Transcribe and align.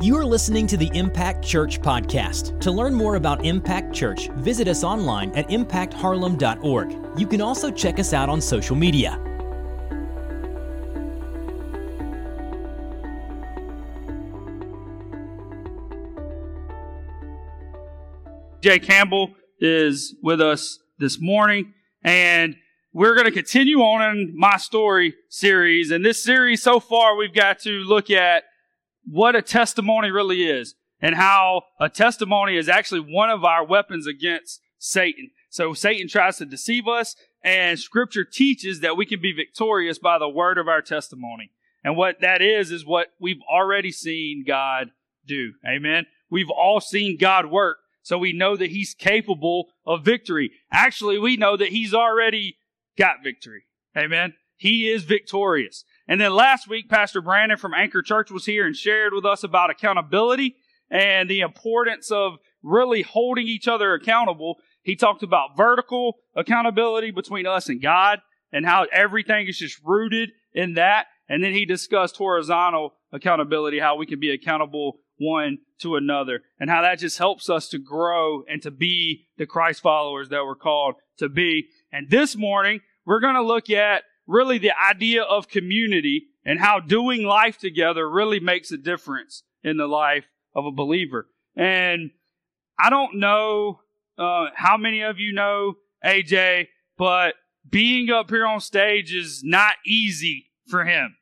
You 0.00 0.16
are 0.16 0.24
listening 0.24 0.68
to 0.68 0.76
the 0.76 0.88
Impact 0.94 1.44
Church 1.44 1.80
podcast. 1.80 2.60
To 2.60 2.70
learn 2.70 2.94
more 2.94 3.16
about 3.16 3.44
Impact 3.44 3.92
Church, 3.92 4.28
visit 4.36 4.68
us 4.68 4.84
online 4.84 5.32
at 5.32 5.48
impactharlem.org. 5.48 7.18
You 7.18 7.26
can 7.26 7.40
also 7.40 7.72
check 7.72 7.98
us 7.98 8.12
out 8.12 8.28
on 8.28 8.40
social 8.40 8.76
media. 8.76 9.18
Jay 18.60 18.78
Campbell 18.78 19.34
is 19.58 20.14
with 20.22 20.40
us 20.40 20.78
this 21.00 21.20
morning, 21.20 21.74
and 22.04 22.54
we're 22.92 23.14
going 23.14 23.26
to 23.26 23.32
continue 23.32 23.80
on 23.80 24.16
in 24.16 24.32
my 24.36 24.58
story 24.58 25.16
series. 25.28 25.90
And 25.90 26.04
this 26.04 26.22
series 26.22 26.62
so 26.62 26.78
far, 26.78 27.16
we've 27.16 27.34
got 27.34 27.58
to 27.60 27.70
look 27.80 28.12
at 28.12 28.44
what 29.10 29.36
a 29.36 29.42
testimony 29.42 30.10
really 30.10 30.48
is 30.48 30.74
and 31.00 31.14
how 31.14 31.62
a 31.80 31.88
testimony 31.88 32.56
is 32.56 32.68
actually 32.68 33.00
one 33.00 33.30
of 33.30 33.44
our 33.44 33.64
weapons 33.64 34.06
against 34.06 34.60
Satan. 34.78 35.30
So 35.50 35.72
Satan 35.74 36.08
tries 36.08 36.36
to 36.38 36.44
deceive 36.44 36.86
us, 36.86 37.16
and 37.42 37.78
scripture 37.78 38.24
teaches 38.24 38.80
that 38.80 38.96
we 38.96 39.06
can 39.06 39.20
be 39.20 39.32
victorious 39.32 39.98
by 39.98 40.18
the 40.18 40.28
word 40.28 40.58
of 40.58 40.68
our 40.68 40.82
testimony. 40.82 41.52
And 41.84 41.96
what 41.96 42.20
that 42.20 42.42
is, 42.42 42.70
is 42.70 42.84
what 42.84 43.08
we've 43.20 43.40
already 43.50 43.92
seen 43.92 44.44
God 44.46 44.90
do. 45.26 45.52
Amen. 45.66 46.06
We've 46.30 46.50
all 46.50 46.80
seen 46.80 47.16
God 47.18 47.46
work. 47.46 47.78
So 48.02 48.18
we 48.18 48.32
know 48.32 48.56
that 48.56 48.70
he's 48.70 48.94
capable 48.94 49.68
of 49.86 50.04
victory. 50.04 50.50
Actually, 50.72 51.18
we 51.18 51.36
know 51.36 51.56
that 51.56 51.68
he's 51.68 51.94
already 51.94 52.56
got 52.96 53.22
victory. 53.22 53.64
Amen. 53.96 54.34
He 54.56 54.88
is 54.88 55.04
victorious. 55.04 55.84
And 56.08 56.18
then 56.18 56.32
last 56.32 56.68
week, 56.68 56.88
Pastor 56.88 57.20
Brandon 57.20 57.58
from 57.58 57.74
Anchor 57.74 58.00
Church 58.00 58.30
was 58.30 58.46
here 58.46 58.66
and 58.66 58.74
shared 58.74 59.12
with 59.12 59.26
us 59.26 59.44
about 59.44 59.68
accountability 59.70 60.56
and 60.90 61.28
the 61.28 61.40
importance 61.40 62.10
of 62.10 62.38
really 62.62 63.02
holding 63.02 63.46
each 63.46 63.68
other 63.68 63.92
accountable. 63.92 64.56
He 64.82 64.96
talked 64.96 65.22
about 65.22 65.56
vertical 65.56 66.16
accountability 66.34 67.10
between 67.10 67.46
us 67.46 67.68
and 67.68 67.82
God 67.82 68.20
and 68.50 68.64
how 68.64 68.86
everything 68.90 69.48
is 69.48 69.58
just 69.58 69.78
rooted 69.84 70.30
in 70.54 70.74
that. 70.74 71.08
And 71.28 71.44
then 71.44 71.52
he 71.52 71.66
discussed 71.66 72.16
horizontal 72.16 72.94
accountability, 73.12 73.78
how 73.78 73.96
we 73.96 74.06
can 74.06 74.18
be 74.18 74.30
accountable 74.30 75.00
one 75.18 75.58
to 75.80 75.96
another, 75.96 76.40
and 76.58 76.70
how 76.70 76.80
that 76.82 77.00
just 77.00 77.18
helps 77.18 77.50
us 77.50 77.68
to 77.68 77.78
grow 77.78 78.44
and 78.44 78.62
to 78.62 78.70
be 78.70 79.26
the 79.36 79.46
Christ 79.46 79.82
followers 79.82 80.30
that 80.30 80.44
we're 80.44 80.54
called 80.54 80.94
to 81.18 81.28
be. 81.28 81.68
And 81.92 82.08
this 82.08 82.34
morning, 82.34 82.80
we're 83.04 83.20
going 83.20 83.34
to 83.34 83.42
look 83.42 83.68
at 83.68 84.04
really 84.28 84.58
the 84.58 84.72
idea 84.78 85.22
of 85.22 85.48
community 85.48 86.26
and 86.44 86.60
how 86.60 86.78
doing 86.78 87.24
life 87.24 87.58
together 87.58 88.08
really 88.08 88.38
makes 88.38 88.70
a 88.70 88.76
difference 88.76 89.42
in 89.64 89.76
the 89.78 89.88
life 89.88 90.26
of 90.54 90.66
a 90.66 90.70
believer. 90.70 91.26
And 91.56 92.10
I 92.78 92.90
don't 92.90 93.18
know 93.18 93.80
uh, 94.16 94.46
how 94.54 94.76
many 94.76 95.00
of 95.00 95.18
you 95.18 95.32
know 95.32 95.74
AJ, 96.04 96.68
but 96.96 97.34
being 97.68 98.10
up 98.10 98.30
here 98.30 98.46
on 98.46 98.60
stage 98.60 99.12
is 99.12 99.42
not 99.42 99.74
easy 99.84 100.46
for 100.66 100.84
him. 100.84 101.16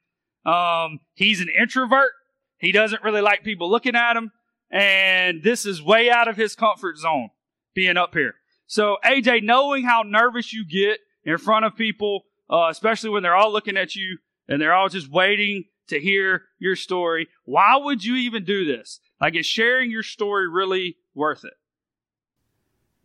Um, 0.45 1.01
he's 1.15 1.41
an 1.41 1.49
introvert. 1.49 2.13
He 2.59 2.73
doesn't 2.73 3.03
really 3.03 3.21
like 3.21 3.43
people 3.43 3.71
looking 3.71 3.97
at 3.97 4.17
him. 4.17 4.33
And 4.71 5.43
this 5.43 5.65
is 5.65 5.83
way 5.83 6.11
out 6.11 6.29
of 6.29 6.37
his 6.37 6.55
comfort 6.55 6.99
zone 6.99 7.31
being 7.75 7.97
up 7.97 8.15
here. 8.15 8.35
So 8.67 8.97
AJ, 9.05 9.45
knowing 9.45 9.85
how 9.85 10.03
nervous 10.03 10.53
you 10.53 10.67
get 10.67 10.99
in 11.25 11.39
front 11.39 11.65
of 11.65 11.77
people, 11.77 12.25
uh, 12.51 12.69
especially 12.71 13.11
when 13.11 13.23
they're 13.23 13.37
all 13.37 13.53
looking 13.53 13.77
at 13.77 13.95
you 13.95 14.19
and 14.49 14.61
they're 14.61 14.75
all 14.75 14.89
just 14.89 15.11
waiting 15.11 15.65
to 15.89 16.01
hear 16.01 16.45
your 16.59 16.77
story. 16.77 17.29
Why 17.45 17.77
would 17.77 18.05
you 18.05 18.17
even 18.17 18.45
do 18.45 18.65
this? 18.65 19.01
Like, 19.21 19.37
is 19.37 19.47
sharing 19.47 19.91
your 19.91 20.03
story 20.03 20.49
really 20.49 20.97
worth 21.15 21.45
it? 21.45 21.55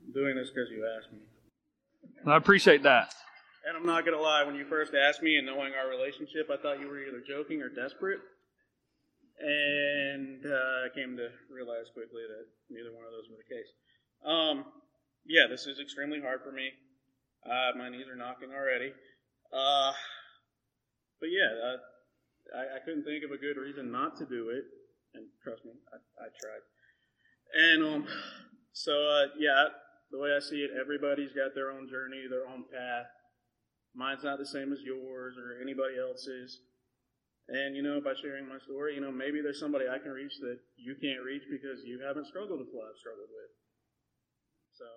I'm 0.05 0.13
doing 0.13 0.35
this 0.35 0.49
because 0.49 0.69
you 0.69 0.85
asked 0.97 1.13
me. 1.13 1.19
I 2.25 2.37
appreciate 2.37 2.83
that. 2.83 3.13
And 3.67 3.77
I'm 3.77 3.85
not 3.85 4.05
going 4.05 4.17
to 4.17 4.21
lie, 4.21 4.43
when 4.43 4.55
you 4.55 4.65
first 4.65 4.93
asked 4.93 5.21
me 5.21 5.37
and 5.37 5.45
knowing 5.45 5.73
our 5.73 5.89
relationship, 5.89 6.49
I 6.51 6.57
thought 6.57 6.79
you 6.79 6.87
were 6.87 6.99
either 6.99 7.21
joking 7.21 7.61
or 7.61 7.69
desperate. 7.69 8.19
And 9.39 10.45
uh, 10.45 10.85
I 10.85 10.89
came 10.93 11.17
to 11.17 11.29
realize 11.49 11.89
quickly 11.93 12.21
that 12.25 12.45
neither 12.69 12.93
one 12.93 13.05
of 13.05 13.11
those 13.11 13.29
were 13.29 13.37
the 13.37 13.49
case. 13.49 13.69
Um, 14.25 14.65
yeah, 15.25 15.45
this 15.49 15.65
is 15.65 15.79
extremely 15.79 16.21
hard 16.21 16.41
for 16.43 16.51
me. 16.51 16.69
Uh, 17.45 17.77
my 17.77 17.89
knees 17.89 18.07
are 18.09 18.15
knocking 18.15 18.49
already. 18.49 18.93
Uh, 19.51 19.91
but 21.19 21.27
yeah, 21.27 21.51
uh, 21.51 21.77
I, 22.55 22.77
I, 22.77 22.79
couldn't 22.83 23.03
think 23.03 23.23
of 23.23 23.31
a 23.31 23.37
good 23.37 23.59
reason 23.59 23.91
not 23.91 24.15
to 24.17 24.25
do 24.25 24.49
it, 24.49 24.63
and 25.13 25.27
trust 25.43 25.65
me, 25.65 25.71
I, 25.91 25.99
I 26.23 26.27
tried. 26.39 26.63
And 27.51 27.83
um, 27.83 28.07
so 28.71 28.95
uh, 28.95 29.35
yeah, 29.37 29.67
the 30.11 30.19
way 30.19 30.31
I 30.31 30.39
see 30.39 30.63
it, 30.63 30.71
everybody's 30.79 31.35
got 31.35 31.51
their 31.53 31.71
own 31.71 31.89
journey, 31.91 32.27
their 32.29 32.47
own 32.47 32.63
path. 32.71 33.11
Mine's 33.93 34.23
not 34.23 34.39
the 34.39 34.47
same 34.47 34.71
as 34.71 34.79
yours 34.83 35.35
or 35.35 35.59
anybody 35.59 35.99
else's. 35.99 36.63
And 37.51 37.75
you 37.75 37.83
know, 37.83 37.99
by 37.99 38.15
sharing 38.15 38.47
my 38.47 38.59
story, 38.63 38.95
you 38.95 39.03
know, 39.03 39.11
maybe 39.11 39.43
there's 39.43 39.59
somebody 39.59 39.91
I 39.91 39.99
can 39.99 40.15
reach 40.15 40.39
that 40.39 40.59
you 40.79 40.95
can't 40.95 41.19
reach 41.19 41.43
because 41.51 41.83
you 41.83 41.99
haven't 41.99 42.27
struggled 42.31 42.63
with 42.63 42.71
what 42.71 42.87
I've 42.87 43.01
struggled 43.03 43.27
with. 43.27 43.51
So 44.79 44.87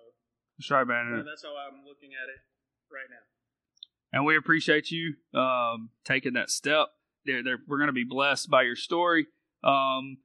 right, 0.71 0.87
man. 0.87 1.27
that's 1.27 1.43
how 1.43 1.59
I'm 1.59 1.83
looking 1.83 2.15
at 2.15 2.31
it 2.31 2.39
right 2.87 3.11
now. 3.11 3.27
And 4.15 4.25
we 4.25 4.37
appreciate 4.37 4.93
you 4.93 5.15
um, 5.37 5.91
taking 6.05 6.35
that 6.35 6.49
step. 6.49 6.87
They're, 7.27 7.43
they're, 7.43 7.59
we're 7.67 7.79
going 7.79 7.89
to 7.89 7.93
be 7.93 8.05
blessed 8.05 8.49
by 8.49 8.63
your 8.63 8.77
story. 8.77 9.27
Um, 9.65 10.19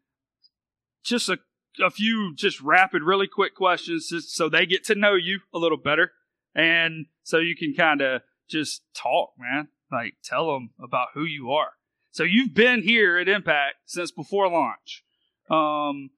just 1.03 1.27
a, 1.27 1.39
a 1.83 1.89
few, 1.89 2.35
just 2.35 2.61
rapid, 2.61 3.01
really 3.01 3.25
quick 3.25 3.55
questions, 3.55 4.09
just 4.09 4.35
so 4.35 4.47
they 4.47 4.67
get 4.67 4.83
to 4.85 4.95
know 4.95 5.15
you 5.15 5.39
a 5.55 5.57
little 5.57 5.77
better, 5.77 6.11
and 6.53 7.07
so 7.23 7.39
you 7.39 7.55
can 7.55 7.73
kind 7.73 8.01
of 8.01 8.21
just 8.47 8.83
talk, 8.93 9.31
man. 9.39 9.69
Like 9.91 10.17
tell 10.23 10.53
them 10.53 10.69
about 10.79 11.07
who 11.15 11.23
you 11.23 11.49
are. 11.49 11.71
So 12.11 12.21
you've 12.21 12.53
been 12.53 12.83
here 12.83 13.17
at 13.17 13.27
Impact 13.27 13.77
since 13.87 14.11
before 14.11 14.49
launch, 14.49 15.03
um, 15.49 16.11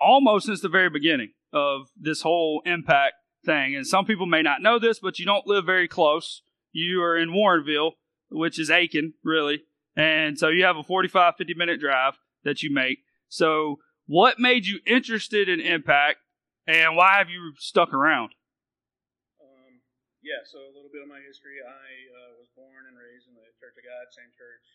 almost 0.00 0.46
since 0.46 0.62
the 0.62 0.70
very 0.70 0.88
beginning 0.88 1.32
of 1.52 1.88
this 1.94 2.22
whole 2.22 2.62
Impact 2.64 3.16
thing. 3.44 3.76
And 3.76 3.86
some 3.86 4.06
people 4.06 4.24
may 4.24 4.40
not 4.40 4.62
know 4.62 4.78
this, 4.78 4.98
but 4.98 5.18
you 5.18 5.26
don't 5.26 5.46
live 5.46 5.66
very 5.66 5.88
close 5.88 6.40
you 6.72 7.02
are 7.02 7.16
in 7.16 7.30
Warrenville, 7.30 7.92
which 8.30 8.58
is 8.58 8.70
Aiken, 8.70 9.14
really. 9.22 9.62
And 9.96 10.38
so 10.38 10.48
you 10.48 10.64
have 10.64 10.76
a 10.76 10.82
45, 10.82 11.36
50 11.36 11.54
minute 11.54 11.80
drive 11.80 12.18
that 12.44 12.62
you 12.62 12.72
make. 12.72 12.98
So, 13.28 13.78
what 14.06 14.38
made 14.38 14.66
you 14.66 14.80
interested 14.84 15.48
in 15.48 15.60
Impact 15.60 16.18
and 16.66 16.96
why 16.96 17.18
have 17.18 17.30
you 17.30 17.54
stuck 17.58 17.94
around? 17.94 18.34
Um, 19.40 19.80
yeah, 20.22 20.42
so 20.44 20.58
a 20.58 20.72
little 20.74 20.90
bit 20.92 21.02
of 21.02 21.08
my 21.08 21.22
history. 21.22 21.58
I 21.62 21.86
uh, 22.12 22.32
was 22.38 22.50
born 22.54 22.86
and 22.88 22.98
raised 22.98 23.28
in 23.28 23.34
the 23.34 23.46
Church 23.58 23.78
of 23.78 23.84
God, 23.86 24.10
same 24.10 24.30
church, 24.34 24.66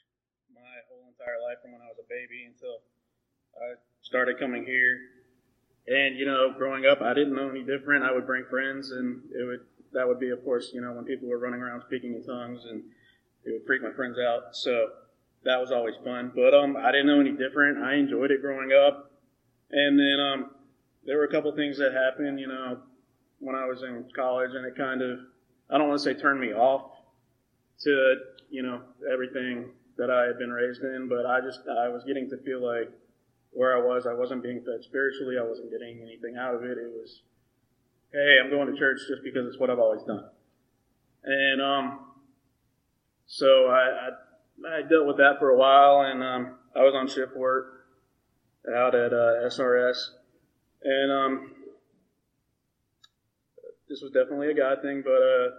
my 0.52 0.84
whole 0.90 1.08
entire 1.12 1.40
life 1.44 1.60
from 1.62 1.76
when 1.76 1.84
I 1.84 1.92
was 1.92 2.00
a 2.00 2.08
baby 2.08 2.48
until 2.48 2.82
I 3.56 3.80
started 4.02 4.40
coming 4.40 4.66
here. 4.66 5.00
And, 5.88 6.20
you 6.20 6.26
know, 6.26 6.52
growing 6.52 6.86
up, 6.86 7.02
I 7.02 7.14
didn't 7.14 7.36
know 7.36 7.50
any 7.50 7.64
different. 7.64 8.04
I 8.04 8.12
would 8.12 8.28
bring 8.28 8.44
friends 8.50 8.92
and 8.92 9.24
it 9.32 9.44
would 9.48 9.64
that 9.98 10.08
would 10.08 10.20
be, 10.20 10.30
of 10.30 10.44
course, 10.46 10.72
you 10.74 10.82
know, 10.82 10.94
when 10.94 11.06
people 11.06 11.28
were 11.28 11.40
running 11.40 11.62
around 11.62 11.82
speaking 11.82 12.14
in 12.14 12.24
tongues 12.24 12.66
and 12.70 12.84
it 13.44 13.52
would 13.52 13.66
freak 13.66 13.82
my 13.82 13.92
friends 13.92 14.18
out. 14.20 14.56
So 14.56 14.90
that 15.44 15.60
was 15.60 15.72
always 15.72 15.96
fun. 16.06 16.32
But 16.36 16.54
um, 16.54 16.78
I 16.78 16.92
didn't 16.92 17.08
know 17.08 17.20
any 17.20 17.32
different. 17.32 17.84
I 17.84 17.96
enjoyed 17.96 18.30
it 18.30 18.42
growing 18.42 18.72
up. 18.72 19.12
And 19.72 20.00
then 20.00 20.20
um, 20.20 20.52
there 21.06 21.18
were 21.18 21.26
a 21.26 21.32
couple 21.32 21.52
things 21.56 21.78
that 21.80 21.94
happened, 21.94 22.40
you 22.40 22.48
know, 22.48 22.78
when 23.40 23.56
I 23.56 23.66
was 23.66 23.84
in 23.84 24.06
college, 24.16 24.52
and 24.54 24.66
it 24.66 24.76
kind 24.76 25.02
of, 25.02 25.20
I 25.70 25.78
don't 25.78 25.90
want 25.90 26.00
to 26.00 26.04
say 26.04 26.14
turned 26.14 26.40
me 26.40 26.54
off 26.54 26.92
to, 27.82 28.16
you 28.50 28.64
know, 28.64 28.82
everything 29.12 29.72
that 29.98 30.10
I 30.10 30.26
had 30.26 30.38
been 30.38 30.52
raised 30.52 30.82
in, 30.82 31.10
but 31.10 31.26
I 31.26 31.42
just, 31.42 31.62
I 31.68 31.90
was 31.90 32.04
getting 32.06 32.30
to 32.30 32.38
feel 32.38 32.66
like 32.66 32.90
where 33.52 33.76
I 33.76 33.82
was, 33.82 34.06
I 34.06 34.14
wasn't 34.14 34.44
being 34.44 34.62
fed 34.62 34.84
spiritually. 34.84 35.38
I 35.40 35.44
wasn't 35.44 35.72
getting 35.72 36.02
anything 36.02 36.38
out 36.38 36.56
of 36.56 36.64
it. 36.64 36.78
It 36.78 36.92
was 36.94 37.24
hey, 38.12 38.38
I'm 38.44 38.50
going 38.50 38.72
to 38.72 38.78
church 38.78 39.00
just 39.08 39.24
because 39.24 39.48
it's 39.48 39.60
what 39.60 39.70
I've 39.70 39.80
always 39.80 40.04
done. 40.04 40.26
And 41.24 41.62
um, 41.62 42.00
so 43.26 43.68
I, 43.68 44.10
I, 44.66 44.78
I 44.78 44.82
dealt 44.82 45.08
with 45.08 45.18
that 45.18 45.40
for 45.40 45.50
a 45.50 45.58
while, 45.58 46.02
and 46.02 46.24
um, 46.24 46.56
I 46.76 46.80
was 46.80 46.94
on 46.96 47.08
shift 47.08 47.36
work 47.36 47.86
out 48.74 48.96
at 48.96 49.14
uh, 49.14 49.48
SRS, 49.48 49.98
and 50.84 51.12
um, 51.12 51.52
this 53.90 54.02
was 54.02 54.12
definitely 54.12 54.52
a 54.52 54.54
God 54.54 54.82
thing. 54.82 55.02
But 55.04 55.22
uh, 55.22 55.50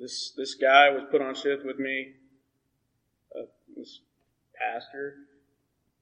this 0.00 0.32
this 0.36 0.54
guy 0.54 0.90
was 0.90 1.02
put 1.10 1.20
on 1.20 1.34
shift 1.34 1.64
with 1.64 1.78
me. 1.78 2.12
Uh, 3.38 3.44
this 3.76 4.00
pastor, 4.54 5.16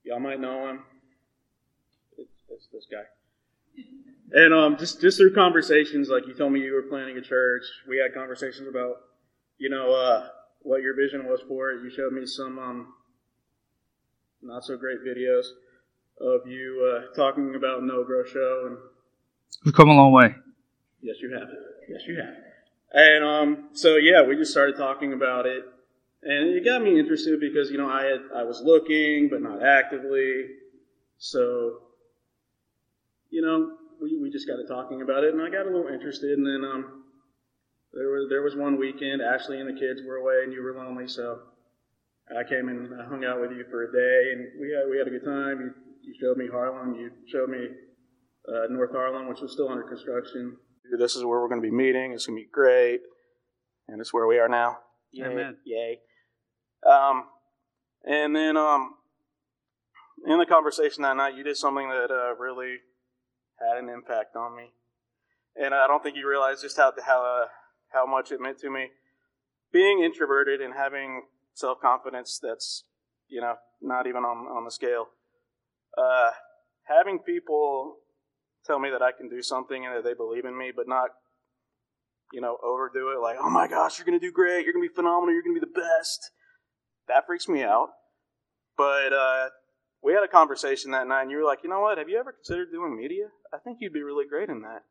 y'all 0.05 0.21
might 0.21 0.41
know 0.41 0.69
him. 0.69 0.85
It's, 2.17 2.31
it's 2.50 2.69
this 2.73 2.87
guy. 2.91 3.05
And 4.32 4.52
um, 4.52 4.76
just 4.76 5.00
just 5.00 5.19
through 5.19 5.34
conversations, 5.34 6.08
like 6.08 6.26
you 6.26 6.34
told 6.34 6.52
me 6.52 6.60
you 6.60 6.75
were 6.75 6.82
planning 6.82 7.16
a 7.16 7.22
church, 7.22 7.62
we 7.88 7.96
had 7.98 8.12
conversations 8.14 8.69
about, 8.69 8.96
you 9.58 9.70
know, 9.70 9.92
uh, 9.94 10.28
what 10.60 10.82
your 10.82 10.94
vision 10.94 11.26
was 11.26 11.40
for 11.48 11.70
it. 11.70 11.82
You 11.82 11.90
showed 11.90 12.12
me 12.12 12.26
some 12.26 12.58
um, 12.58 12.92
not 14.42 14.64
so 14.64 14.76
great 14.76 14.98
videos 15.00 15.46
of 16.20 16.46
you 16.46 16.84
uh, 16.94 17.14
talking 17.14 17.54
about 17.54 17.82
No 17.84 18.04
Grow 18.04 18.25
Show, 18.25 18.64
and 18.66 18.76
We've 19.64 19.75
come 19.75 19.88
a 19.88 19.94
long 19.94 20.12
way. 20.12 20.34
yes, 21.00 21.16
you 21.20 21.32
have. 21.32 21.48
Yes, 21.88 22.02
you 22.06 22.16
have. 22.16 22.34
And 22.92 23.25
um, 23.25 23.69
so 23.72 23.96
yeah, 23.96 24.22
we 24.22 24.36
just 24.36 24.50
started 24.50 24.76
talking 24.76 25.12
about 25.14 25.46
it, 25.46 25.64
and 26.22 26.50
it 26.50 26.64
got 26.66 26.82
me 26.82 26.98
interested 26.98 27.40
because 27.40 27.70
you 27.70 27.78
know 27.78 27.88
I 27.88 28.04
had 28.04 28.20
I 28.36 28.42
was 28.42 28.60
looking 28.62 29.28
but 29.30 29.40
not 29.40 29.62
actively, 29.62 30.46
so 31.16 31.78
you 33.30 33.40
know 33.42 33.72
we, 34.00 34.19
we 34.21 34.31
just 34.31 34.47
got 34.47 34.56
to 34.56 34.67
talking 34.67 35.03
about 35.03 35.25
it, 35.25 35.35
and 35.35 35.43
I 35.43 35.50
got 35.50 35.67
a 35.67 35.71
little 35.71 35.93
interested, 35.93 36.39
and 36.39 36.47
then 36.47 36.65
um, 36.69 37.05
there 37.93 38.09
was 38.09 38.27
there 38.29 38.43
was 38.43 38.55
one 38.56 38.79
weekend 38.79 39.23
Ashley 39.23 39.61
and 39.61 39.69
the 39.69 39.79
kids 39.79 40.00
were 40.06 40.17
away, 40.17 40.45
and 40.45 40.53
you 40.53 40.62
were 40.62 40.75
lonely, 40.75 41.09
so 41.09 41.41
I 42.31 42.45
came 42.45 42.69
and 42.69 42.89
I 43.00 43.06
hung 43.06 43.25
out 43.25 43.41
with 43.41 43.53
you 43.53 43.65
for 43.71 43.85
a 43.85 43.93
day, 43.93 44.33
and 44.33 44.61
we 44.61 44.73
had 44.73 44.89
we 44.91 44.99
had 44.99 45.09
a 45.09 45.11
good 45.11 45.25
time. 45.25 45.61
You 45.61 45.75
you 46.03 46.15
showed 46.21 46.37
me 46.37 46.49
Harlem, 46.50 46.95
you 46.95 47.11
showed 47.31 47.50
me 47.50 47.67
uh, 48.49 48.67
North 48.71 48.93
Harlem, 48.93 49.29
which 49.29 49.41
was 49.41 49.53
still 49.53 49.69
under 49.69 49.85
construction. 49.85 50.56
This 50.99 51.17
is 51.17 51.25
where 51.25 51.41
we're 51.41 51.49
going 51.49 51.61
to 51.61 51.69
be 51.69 51.75
meeting. 51.75 52.12
It's 52.12 52.27
going 52.27 52.39
to 52.39 52.45
be 52.45 52.50
great, 52.50 53.00
and 53.89 54.00
it's 54.00 54.12
where 54.12 54.27
we 54.27 54.39
are 54.39 54.49
now. 54.49 54.79
Yay! 55.12 55.27
Amen. 55.27 55.56
Yay! 55.65 55.99
Um, 56.89 57.25
and 58.05 58.35
then 58.35 58.56
um, 58.56 58.95
in 60.27 60.39
the 60.39 60.47
conversation 60.47 61.03
that 61.03 61.17
night, 61.17 61.35
you 61.35 61.43
did 61.43 61.56
something 61.56 61.89
that 61.89 62.11
uh, 62.11 62.35
really 62.37 62.77
had 63.60 63.82
an 63.82 63.88
impact 63.88 64.37
on 64.37 64.56
me, 64.56 64.70
and 65.56 65.75
I 65.75 65.87
don't 65.87 66.02
think 66.02 66.16
you 66.16 66.28
realize 66.28 66.62
just 66.62 66.76
how 66.76 66.93
how 67.05 67.25
uh, 67.25 67.49
how 67.93 68.06
much 68.06 68.32
it 68.32 68.40
meant 68.40 68.58
to 68.60 68.70
me. 68.70 68.88
Being 69.72 70.02
introverted 70.02 70.60
and 70.60 70.75
having 70.75 71.22
self 71.55 71.81
confidence 71.81 72.38
that's 72.43 72.84
you 73.28 73.40
know 73.40 73.56
not 73.81 74.06
even 74.06 74.25
on 74.25 74.46
on 74.46 74.64
the 74.64 74.70
scale. 74.70 75.08
Uh, 75.96 76.31
having 76.84 77.19
people 77.19 77.96
tell 78.64 78.78
me 78.78 78.90
that 78.90 79.02
I 79.02 79.12
can 79.12 79.28
do 79.28 79.43
something 79.43 79.84
and 79.84 79.96
that 79.96 80.04
they 80.04 80.14
believe 80.14 80.44
in 80.44 80.56
me, 80.56 80.72
but 80.75 80.88
not 80.88 81.11
you 82.32 82.40
know 82.40 82.56
overdo 82.62 83.11
it. 83.11 83.20
Like, 83.20 83.37
oh 83.40 83.50
my 83.50 83.69
gosh, 83.69 83.99
you're 83.99 84.06
gonna 84.06 84.19
do 84.19 84.32
great, 84.32 84.64
you're 84.64 84.72
gonna 84.72 84.87
be 84.87 84.94
phenomenal, 84.94 85.32
you're 85.34 85.43
gonna 85.43 85.58
be 85.58 85.61
the 85.61 85.81
best. 85.81 86.31
That 87.08 87.26
freaks 87.26 87.49
me 87.49 87.62
out. 87.62 87.88
But 88.76 89.12
uh, 89.12 89.49
we 90.03 90.12
had 90.12 90.23
a 90.23 90.29
conversation 90.29 90.93
that 90.93 91.06
night, 91.06 91.23
and 91.23 91.31
you 91.31 91.39
were 91.39 91.45
like, 91.45 91.61
you 91.62 91.71
know 91.71 91.81
what? 91.81 91.99
Have 91.99 92.09
you 92.09 92.19
ever 92.19 92.33
considered 92.33 92.71
doing 92.71 92.97
media? 92.97 93.27
I 93.53 93.59
think 93.59 93.79
you'd 93.81 93.93
be 93.93 94.03
really 94.03 94.27
great 94.27 94.49
in 94.49 94.62
that. 94.62 94.85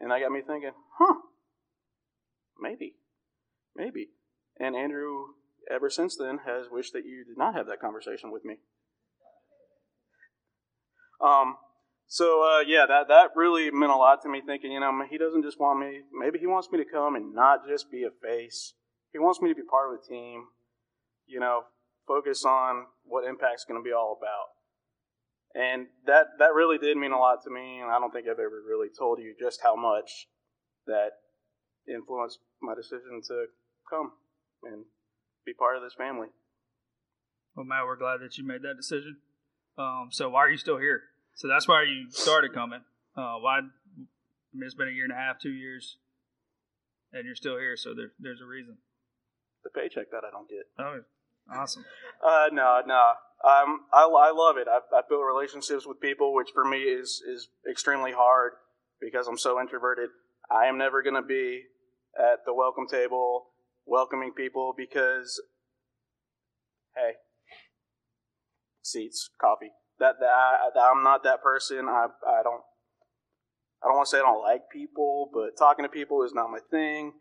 And 0.00 0.10
that 0.10 0.20
got 0.20 0.32
me 0.32 0.42
thinking, 0.46 0.72
huh, 0.98 1.14
maybe, 2.60 2.94
maybe. 3.76 4.08
And 4.58 4.74
Andrew, 4.74 5.26
ever 5.70 5.88
since 5.88 6.16
then, 6.16 6.40
has 6.46 6.66
wished 6.70 6.92
that 6.92 7.04
you 7.04 7.24
did 7.24 7.38
not 7.38 7.54
have 7.54 7.66
that 7.66 7.80
conversation 7.80 8.32
with 8.32 8.44
me. 8.44 8.56
Um, 11.20 11.56
so 12.06 12.42
uh, 12.42 12.60
yeah, 12.60 12.86
that 12.86 13.08
that 13.08 13.30
really 13.34 13.70
meant 13.70 13.92
a 13.92 13.96
lot 13.96 14.22
to 14.22 14.28
me. 14.28 14.42
Thinking, 14.44 14.72
you 14.72 14.80
know, 14.80 14.92
he 15.08 15.16
doesn't 15.16 15.42
just 15.42 15.58
want 15.58 15.80
me. 15.80 16.00
Maybe 16.12 16.38
he 16.38 16.46
wants 16.46 16.68
me 16.70 16.78
to 16.78 16.84
come 16.84 17.14
and 17.14 17.34
not 17.34 17.66
just 17.68 17.90
be 17.90 18.04
a 18.04 18.10
face. 18.10 18.74
He 19.12 19.18
wants 19.18 19.40
me 19.40 19.48
to 19.48 19.54
be 19.54 19.62
part 19.62 19.92
of 19.92 20.00
the 20.00 20.06
team. 20.06 20.46
You 21.26 21.40
know, 21.40 21.62
focus 22.06 22.44
on 22.44 22.86
what 23.04 23.26
Impact's 23.26 23.64
going 23.64 23.80
to 23.80 23.84
be 23.84 23.92
all 23.92 24.18
about. 24.18 24.54
And 25.54 25.86
that 26.06 26.38
that 26.38 26.54
really 26.54 26.78
did 26.78 26.96
mean 26.96 27.12
a 27.12 27.18
lot 27.18 27.44
to 27.44 27.50
me. 27.50 27.80
And 27.80 27.90
I 27.90 27.98
don't 28.00 28.10
think 28.12 28.26
I've 28.26 28.40
ever 28.40 28.62
really 28.66 28.88
told 28.96 29.20
you 29.20 29.34
just 29.38 29.60
how 29.62 29.76
much 29.76 30.26
that 30.86 31.10
influenced 31.86 32.40
my 32.60 32.74
decision 32.74 33.22
to 33.28 33.46
come 33.88 34.12
and 34.64 34.84
be 35.46 35.52
part 35.52 35.76
of 35.76 35.82
this 35.82 35.94
family. 35.94 36.28
Well, 37.54 37.64
Matt, 37.64 37.84
we're 37.84 37.96
glad 37.96 38.20
that 38.20 38.36
you 38.36 38.44
made 38.44 38.62
that 38.62 38.74
decision. 38.76 39.18
Um, 39.78 40.08
so 40.10 40.28
why 40.30 40.40
are 40.40 40.50
you 40.50 40.56
still 40.56 40.78
here? 40.78 41.02
So 41.34 41.46
that's 41.46 41.68
why 41.68 41.82
you 41.82 42.10
started 42.10 42.52
coming. 42.52 42.80
Uh, 43.16 43.38
why? 43.38 43.58
I 43.58 43.62
mean, 44.52 44.66
it's 44.66 44.74
been 44.74 44.88
a 44.88 44.92
year 44.92 45.04
and 45.04 45.12
a 45.12 45.16
half, 45.16 45.38
two 45.40 45.52
years, 45.52 45.98
and 47.12 47.26
you're 47.26 47.34
still 47.34 47.58
here. 47.58 47.76
So 47.76 47.94
there, 47.94 48.12
there's 48.18 48.40
a 48.40 48.46
reason. 48.46 48.78
The 49.62 49.70
paycheck 49.70 50.10
that 50.10 50.22
I 50.26 50.30
don't 50.30 50.48
get. 50.48 50.66
Oh, 50.78 51.00
awesome. 51.52 51.84
Uh, 52.24 52.46
no, 52.52 52.82
no. 52.86 53.12
Um, 53.44 53.80
I, 53.92 54.04
I 54.04 54.32
love 54.32 54.56
it. 54.56 54.66
I've, 54.68 54.82
I've 54.96 55.08
built 55.08 55.22
relationships 55.22 55.86
with 55.86 56.00
people, 56.00 56.34
which 56.34 56.48
for 56.54 56.64
me 56.64 56.78
is 56.78 57.22
is 57.28 57.48
extremely 57.70 58.12
hard 58.12 58.52
because 59.00 59.26
I'm 59.26 59.38
so 59.38 59.60
introverted. 59.60 60.10
I 60.50 60.66
am 60.66 60.78
never 60.78 61.02
going 61.02 61.14
to 61.14 61.22
be 61.22 61.62
at 62.18 62.44
the 62.46 62.54
welcome 62.54 62.86
table 62.86 63.46
welcoming 63.86 64.32
people 64.32 64.74
because, 64.76 65.42
hey, 66.96 67.14
seats, 68.82 69.30
coffee. 69.40 69.72
That, 70.00 70.14
that 70.20 70.26
I, 70.26 70.70
I'm 70.90 71.04
not 71.04 71.22
that 71.24 71.42
person. 71.42 71.86
I 71.88 72.06
I 72.26 72.42
don't 72.42 72.62
I 73.82 73.88
don't 73.88 73.96
want 73.96 74.06
to 74.06 74.10
say 74.10 74.18
I 74.18 74.22
don't 74.22 74.42
like 74.42 74.62
people, 74.72 75.30
but 75.32 75.56
talking 75.58 75.84
to 75.84 75.88
people 75.88 76.24
is 76.24 76.32
not 76.34 76.50
my 76.50 76.58
thing. 76.70 77.12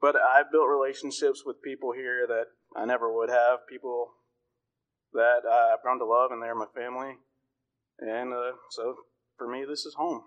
But 0.00 0.14
I've 0.16 0.52
built 0.52 0.68
relationships 0.68 1.42
with 1.44 1.62
people 1.62 1.92
here 1.92 2.26
that 2.26 2.46
I 2.76 2.84
never 2.84 3.12
would 3.12 3.30
have. 3.30 3.66
People 3.68 4.12
that 5.12 5.40
I've 5.50 5.82
grown 5.82 5.98
to 5.98 6.04
love, 6.04 6.30
and 6.32 6.42
they're 6.42 6.54
my 6.54 6.66
family. 6.74 7.14
And 7.98 8.32
uh, 8.32 8.52
so 8.70 8.96
for 9.38 9.48
me, 9.48 9.64
this 9.68 9.86
is 9.86 9.94
home. 9.96 10.22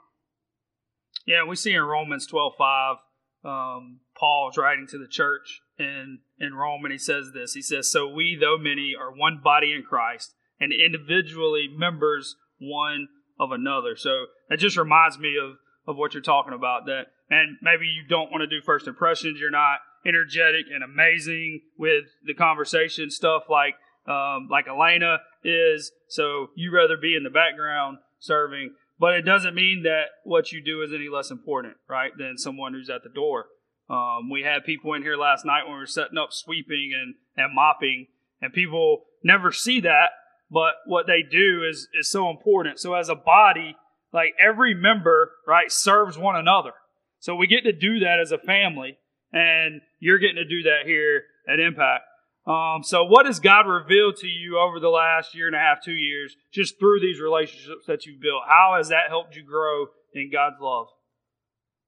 Yeah, 1.25 1.43
we 1.47 1.55
see 1.55 1.73
in 1.73 1.83
Romans 1.83 2.25
twelve 2.25 2.53
five, 2.57 2.97
um, 3.43 3.99
Paul's 4.17 4.57
writing 4.57 4.87
to 4.89 4.97
the 4.97 5.07
church 5.07 5.61
in 5.77 6.19
in 6.39 6.53
Rome, 6.53 6.83
and 6.85 6.91
he 6.91 6.97
says 6.97 7.31
this. 7.33 7.53
He 7.53 7.61
says, 7.61 7.91
"So 7.91 8.07
we, 8.07 8.37
though 8.39 8.57
many, 8.57 8.95
are 8.99 9.11
one 9.11 9.39
body 9.43 9.73
in 9.73 9.83
Christ, 9.83 10.33
and 10.59 10.73
individually 10.73 11.67
members 11.71 12.35
one 12.59 13.09
of 13.39 13.51
another." 13.51 13.95
So 13.95 14.25
that 14.49 14.57
just 14.57 14.77
reminds 14.77 15.19
me 15.19 15.35
of 15.41 15.57
of 15.89 15.97
what 15.97 16.13
you're 16.13 16.23
talking 16.23 16.53
about. 16.53 16.85
That 16.85 17.07
and 17.29 17.57
maybe 17.61 17.85
you 17.85 18.03
don't 18.07 18.31
want 18.31 18.41
to 18.41 18.47
do 18.47 18.63
first 18.63 18.87
impressions. 18.87 19.39
You're 19.39 19.51
not 19.51 19.79
energetic 20.05 20.67
and 20.73 20.83
amazing 20.83 21.61
with 21.77 22.05
the 22.25 22.33
conversation 22.33 23.09
stuff 23.09 23.43
like 23.49 23.75
um, 24.07 24.47
like 24.49 24.67
Elena 24.67 25.17
is. 25.43 25.91
So 26.07 26.47
you 26.55 26.73
rather 26.73 26.95
be 26.95 27.15
in 27.15 27.23
the 27.23 27.29
background 27.29 27.97
serving, 28.19 28.75
but 28.99 29.15
it 29.15 29.23
doesn't 29.23 29.55
mean 29.55 29.83
that 29.83 30.05
what 30.23 30.51
you 30.51 30.63
do 30.63 30.81
is 30.81 30.93
any 30.93 31.09
less 31.09 31.31
important, 31.31 31.75
right, 31.89 32.11
than 32.17 32.37
someone 32.37 32.73
who's 32.73 32.89
at 32.89 33.03
the 33.03 33.09
door. 33.09 33.45
Um, 33.89 34.29
we 34.29 34.43
had 34.43 34.65
people 34.65 34.93
in 34.93 35.01
here 35.01 35.17
last 35.17 35.45
night 35.45 35.63
when 35.63 35.73
we 35.73 35.79
were 35.79 35.87
setting 35.87 36.17
up 36.17 36.29
sweeping 36.31 36.91
and, 36.93 37.15
and 37.35 37.55
mopping, 37.55 38.07
and 38.41 38.53
people 38.53 39.05
never 39.23 39.51
see 39.51 39.79
that, 39.81 40.09
but 40.51 40.75
what 40.85 41.07
they 41.07 41.23
do 41.23 41.63
is 41.67 41.87
is 41.99 42.09
so 42.09 42.29
important. 42.29 42.79
So 42.79 42.93
as 42.93 43.09
a 43.09 43.15
body, 43.15 43.75
like 44.13 44.33
every 44.39 44.73
member, 44.73 45.31
right, 45.47 45.71
serves 45.71 46.17
one 46.17 46.35
another. 46.35 46.73
So 47.19 47.35
we 47.35 47.47
get 47.47 47.63
to 47.63 47.73
do 47.73 47.99
that 47.99 48.19
as 48.21 48.31
a 48.31 48.37
family, 48.37 48.97
and 49.31 49.81
you're 49.99 50.19
getting 50.19 50.37
to 50.37 50.45
do 50.45 50.63
that 50.63 50.85
here 50.85 51.23
at 51.47 51.59
Impact. 51.59 52.03
Um, 52.47 52.81
so, 52.83 53.03
what 53.03 53.25
has 53.25 53.39
God 53.39 53.67
revealed 53.67 54.15
to 54.17 54.27
you 54.27 54.57
over 54.57 54.79
the 54.79 54.89
last 54.89 55.35
year 55.35 55.45
and 55.45 55.55
a 55.55 55.59
half, 55.59 55.83
two 55.83 55.93
years, 55.93 56.35
just 56.51 56.79
through 56.79 56.99
these 56.99 57.19
relationships 57.19 57.85
that 57.85 58.05
you've 58.05 58.21
built? 58.21 58.41
How 58.47 58.75
has 58.77 58.89
that 58.89 59.09
helped 59.09 59.35
you 59.35 59.43
grow 59.43 59.87
in 60.13 60.31
God's 60.31 60.55
love? 60.59 60.87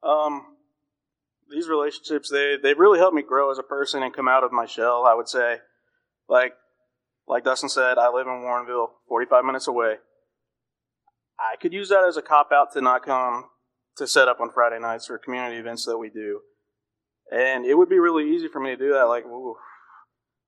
Um, 0.03 0.57
these 1.49 1.67
relationships 1.67 2.29
they 2.29 2.57
they 2.61 2.73
really 2.73 2.99
helped 2.99 3.15
me 3.15 3.23
grow 3.23 3.51
as 3.51 3.57
a 3.57 3.63
person 3.63 4.03
and 4.03 4.13
come 4.13 4.27
out 4.27 4.43
of 4.43 4.51
my 4.51 4.65
shell. 4.65 5.05
I 5.07 5.15
would 5.15 5.27
say, 5.27 5.57
like 6.27 6.53
like 7.27 7.43
Dustin 7.43 7.69
said, 7.69 7.97
I 7.97 8.09
live 8.09 8.27
in 8.27 8.43
Warrenville, 8.43 8.89
45 9.07 9.45
minutes 9.45 9.67
away. 9.67 9.95
I 11.41 11.55
could 11.57 11.73
use 11.73 11.89
that 11.89 12.05
as 12.07 12.17
a 12.17 12.21
cop 12.21 12.51
out 12.53 12.73
to 12.73 12.81
not 12.81 13.03
come 13.03 13.45
to 13.97 14.07
set 14.07 14.27
up 14.27 14.39
on 14.39 14.51
Friday 14.51 14.79
nights 14.79 15.09
or 15.09 15.17
community 15.17 15.57
events 15.57 15.85
that 15.85 15.97
we 15.97 16.09
do, 16.09 16.41
and 17.31 17.65
it 17.65 17.75
would 17.77 17.89
be 17.89 17.99
really 17.99 18.29
easy 18.29 18.47
for 18.47 18.59
me 18.59 18.71
to 18.71 18.77
do 18.77 18.93
that. 18.93 19.03
Like, 19.03 19.25
ooh, 19.25 19.55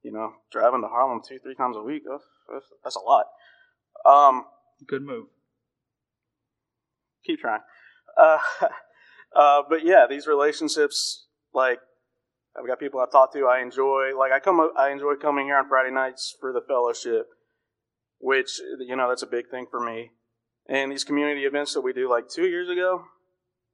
you 0.03 0.11
know, 0.11 0.33
driving 0.51 0.81
to 0.81 0.87
Harlem 0.87 1.21
two, 1.27 1.39
three 1.39 1.55
times 1.55 1.77
a 1.77 1.81
week, 1.81 2.03
that's, 2.09 2.25
that's, 2.51 2.65
that's 2.83 2.95
a 2.95 2.99
lot. 2.99 3.25
Um, 4.05 4.45
Good 4.87 5.01
move. 5.01 5.27
Keep 7.25 7.39
trying. 7.39 7.61
Uh, 8.19 8.37
uh, 9.35 9.61
but 9.67 9.85
yeah, 9.85 10.05
these 10.09 10.27
relationships, 10.27 11.27
like, 11.53 11.79
I've 12.57 12.67
got 12.67 12.79
people 12.79 12.99
I've 12.99 13.11
talked 13.11 13.33
to. 13.33 13.47
I 13.47 13.61
enjoy, 13.61 14.17
like, 14.17 14.31
I 14.31 14.39
come, 14.39 14.69
I 14.77 14.91
enjoy 14.91 15.15
coming 15.15 15.47
here 15.47 15.57
on 15.57 15.67
Friday 15.67 15.93
nights 15.93 16.35
for 16.39 16.53
the 16.53 16.61
fellowship, 16.67 17.27
which 18.19 18.59
you 18.79 18.95
know 18.95 19.09
that's 19.09 19.23
a 19.23 19.27
big 19.27 19.49
thing 19.49 19.65
for 19.71 19.79
me. 19.79 20.11
And 20.67 20.91
these 20.91 21.03
community 21.03 21.41
events 21.41 21.73
that 21.73 21.81
we 21.81 21.93
do, 21.93 22.09
like 22.09 22.29
two 22.29 22.45
years 22.45 22.69
ago, 22.69 23.03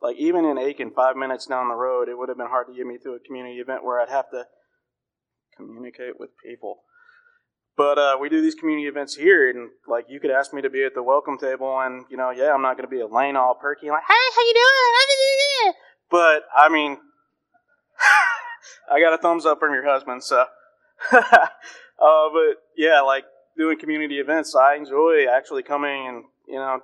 like 0.01 0.15
even 0.17 0.45
in 0.45 0.57
Aiken, 0.57 0.91
five 0.95 1.15
minutes 1.15 1.45
down 1.45 1.67
the 1.67 1.75
road, 1.75 2.09
it 2.09 2.17
would 2.17 2.29
have 2.29 2.37
been 2.37 2.47
hard 2.47 2.67
to 2.67 2.73
get 2.73 2.85
me 2.85 2.97
to 3.03 3.11
a 3.11 3.19
community 3.19 3.57
event 3.57 3.83
where 3.83 4.01
I'd 4.01 4.09
have 4.09 4.29
to 4.31 4.45
communicate 5.55 6.19
with 6.19 6.29
people. 6.43 6.79
But 7.77 7.97
uh, 7.97 8.17
we 8.19 8.27
do 8.27 8.41
these 8.41 8.55
community 8.55 8.87
events 8.87 9.15
here, 9.15 9.49
and 9.49 9.69
like 9.87 10.05
you 10.09 10.19
could 10.19 10.31
ask 10.31 10.53
me 10.53 10.61
to 10.61 10.69
be 10.69 10.83
at 10.83 10.95
the 10.95 11.03
welcome 11.03 11.37
table, 11.37 11.79
and 11.79 12.05
you 12.09 12.17
know, 12.17 12.29
yeah, 12.31 12.53
I'm 12.53 12.61
not 12.61 12.75
going 12.75 12.89
to 12.89 12.93
be 12.93 13.01
Elena 13.01 13.39
all 13.39 13.55
perky, 13.55 13.89
like, 13.89 14.03
hey, 14.05 14.13
how 14.35 14.41
you 14.41 14.53
doing? 14.53 15.73
But 16.11 16.43
I 16.57 16.69
mean, 16.69 16.97
I 18.91 18.99
got 18.99 19.13
a 19.13 19.17
thumbs 19.17 19.45
up 19.45 19.59
from 19.59 19.73
your 19.73 19.87
husband, 19.87 20.23
so. 20.23 20.45
uh, 21.11 21.47
but 21.99 22.57
yeah, 22.75 22.99
like 23.01 23.23
doing 23.57 23.79
community 23.79 24.19
events, 24.19 24.55
I 24.55 24.75
enjoy 24.75 25.25
actually 25.31 25.63
coming 25.63 26.07
and 26.07 26.23
you 26.49 26.55
know, 26.55 26.79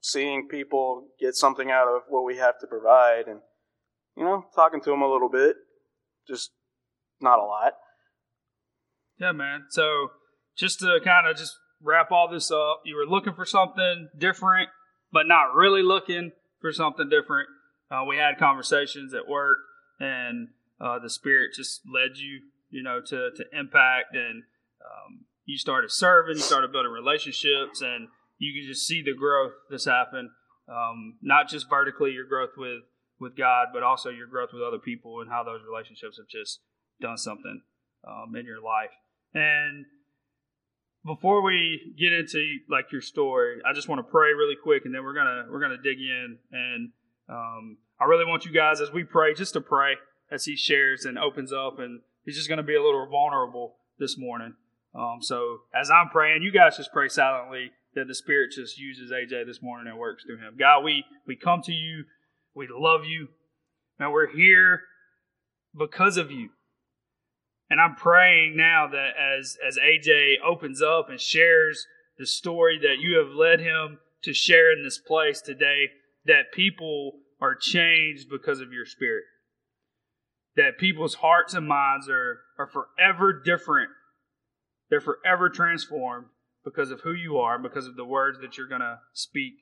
seeing 0.00 0.48
people 0.48 1.06
get 1.18 1.34
something 1.34 1.70
out 1.70 1.88
of 1.88 2.02
what 2.08 2.24
we 2.24 2.36
have 2.36 2.58
to 2.60 2.66
provide 2.66 3.26
and, 3.26 3.40
you 4.16 4.24
know, 4.24 4.44
talking 4.54 4.80
to 4.82 4.90
them 4.90 5.02
a 5.02 5.10
little 5.10 5.30
bit, 5.30 5.56
just 6.28 6.50
not 7.20 7.38
a 7.38 7.42
lot. 7.42 7.72
Yeah, 9.18 9.32
man. 9.32 9.64
So 9.70 10.08
just 10.56 10.80
to 10.80 10.98
kind 11.04 11.26
of 11.26 11.36
just 11.36 11.56
wrap 11.80 12.10
all 12.10 12.28
this 12.30 12.50
up, 12.50 12.82
you 12.84 12.96
were 12.96 13.06
looking 13.06 13.34
for 13.34 13.44
something 13.44 14.08
different, 14.18 14.68
but 15.12 15.26
not 15.26 15.54
really 15.54 15.82
looking 15.82 16.32
for 16.60 16.72
something 16.72 17.08
different. 17.08 17.48
Uh, 17.90 18.04
we 18.08 18.16
had 18.16 18.38
conversations 18.38 19.14
at 19.14 19.28
work, 19.28 19.58
and 20.00 20.48
uh, 20.80 20.98
the 20.98 21.10
Spirit 21.10 21.50
just 21.54 21.82
led 21.92 22.16
you, 22.16 22.40
you 22.70 22.82
know, 22.82 23.00
to 23.00 23.30
to 23.36 23.44
impact, 23.52 24.14
and 24.14 24.42
um, 24.82 25.26
you 25.44 25.58
started 25.58 25.92
serving, 25.92 26.36
you 26.36 26.42
started 26.42 26.72
building 26.72 26.90
relationships, 26.90 27.80
and 27.80 28.08
you 28.38 28.52
can 28.52 28.68
just 28.68 28.86
see 28.86 29.02
the 29.02 29.14
growth 29.14 29.52
that's 29.70 29.86
happened. 29.86 30.30
Um, 30.68 31.18
not 31.22 31.48
just 31.48 31.68
vertically 31.68 32.12
your 32.12 32.26
growth 32.26 32.56
with 32.56 32.82
with 33.20 33.36
God, 33.36 33.68
but 33.72 33.82
also 33.82 34.10
your 34.10 34.26
growth 34.26 34.50
with 34.52 34.62
other 34.62 34.78
people, 34.78 35.20
and 35.20 35.30
how 35.30 35.44
those 35.44 35.60
relationships 35.68 36.18
have 36.18 36.28
just 36.28 36.60
done 37.00 37.16
something 37.16 37.62
um, 38.06 38.34
in 38.36 38.44
your 38.44 38.60
life. 38.60 38.90
And 39.34 39.86
before 41.04 41.42
we 41.42 41.94
get 41.98 42.12
into 42.12 42.58
like 42.68 42.90
your 42.90 43.00
story, 43.00 43.60
I 43.68 43.72
just 43.72 43.88
want 43.88 43.98
to 44.00 44.10
pray 44.10 44.32
really 44.32 44.56
quick, 44.60 44.82
and 44.84 44.94
then 44.94 45.04
we're 45.04 45.14
gonna 45.14 45.44
we're 45.50 45.60
gonna 45.60 45.82
dig 45.82 45.98
in. 45.98 46.38
And 46.50 46.90
um, 47.28 47.78
I 48.00 48.04
really 48.04 48.24
want 48.24 48.44
you 48.44 48.52
guys, 48.52 48.80
as 48.80 48.92
we 48.92 49.04
pray, 49.04 49.34
just 49.34 49.52
to 49.52 49.60
pray 49.60 49.94
as 50.30 50.44
he 50.44 50.56
shares 50.56 51.04
and 51.04 51.18
opens 51.18 51.52
up, 51.52 51.78
and 51.78 52.00
he's 52.24 52.36
just 52.36 52.48
gonna 52.48 52.62
be 52.62 52.74
a 52.74 52.82
little 52.82 53.06
vulnerable 53.10 53.76
this 53.98 54.16
morning. 54.18 54.54
Um, 54.94 55.18
so 55.20 55.58
as 55.74 55.90
I'm 55.90 56.08
praying, 56.08 56.42
you 56.42 56.52
guys 56.52 56.76
just 56.76 56.92
pray 56.92 57.08
silently 57.08 57.72
that 57.94 58.06
the 58.08 58.14
Spirit 58.14 58.52
just 58.52 58.78
uses 58.78 59.10
AJ 59.10 59.46
this 59.46 59.62
morning 59.62 59.90
and 59.90 59.98
works 59.98 60.24
through 60.24 60.38
him. 60.38 60.56
God, 60.58 60.84
we 60.84 61.04
we 61.26 61.36
come 61.36 61.62
to 61.62 61.72
you, 61.72 62.04
we 62.54 62.68
love 62.70 63.04
you, 63.04 63.28
and 63.98 64.12
we're 64.12 64.30
here 64.30 64.82
because 65.76 66.16
of 66.16 66.30
you. 66.30 66.50
And 67.70 67.80
I'm 67.80 67.94
praying 67.94 68.56
now 68.56 68.86
that 68.88 69.12
as, 69.16 69.56
as 69.66 69.78
AJ 69.78 70.34
opens 70.46 70.82
up 70.82 71.08
and 71.08 71.20
shares 71.20 71.86
the 72.18 72.26
story 72.26 72.78
that 72.80 73.00
you 73.00 73.18
have 73.18 73.34
led 73.34 73.60
him 73.60 73.98
to 74.22 74.32
share 74.32 74.72
in 74.72 74.84
this 74.84 74.98
place 74.98 75.40
today, 75.40 75.88
that 76.26 76.52
people 76.52 77.12
are 77.40 77.54
changed 77.54 78.28
because 78.30 78.60
of 78.60 78.72
your 78.72 78.86
spirit. 78.86 79.24
That 80.56 80.78
people's 80.78 81.14
hearts 81.14 81.54
and 81.54 81.66
minds 81.66 82.08
are, 82.08 82.38
are 82.58 82.68
forever 82.68 83.42
different. 83.44 83.90
They're 84.88 85.00
forever 85.00 85.48
transformed 85.48 86.26
because 86.64 86.90
of 86.90 87.00
who 87.02 87.12
you 87.12 87.36
are, 87.38 87.58
because 87.58 87.86
of 87.86 87.96
the 87.96 88.04
words 88.04 88.38
that 88.40 88.56
you're 88.56 88.68
going 88.68 88.80
to 88.80 88.98
speak 89.12 89.54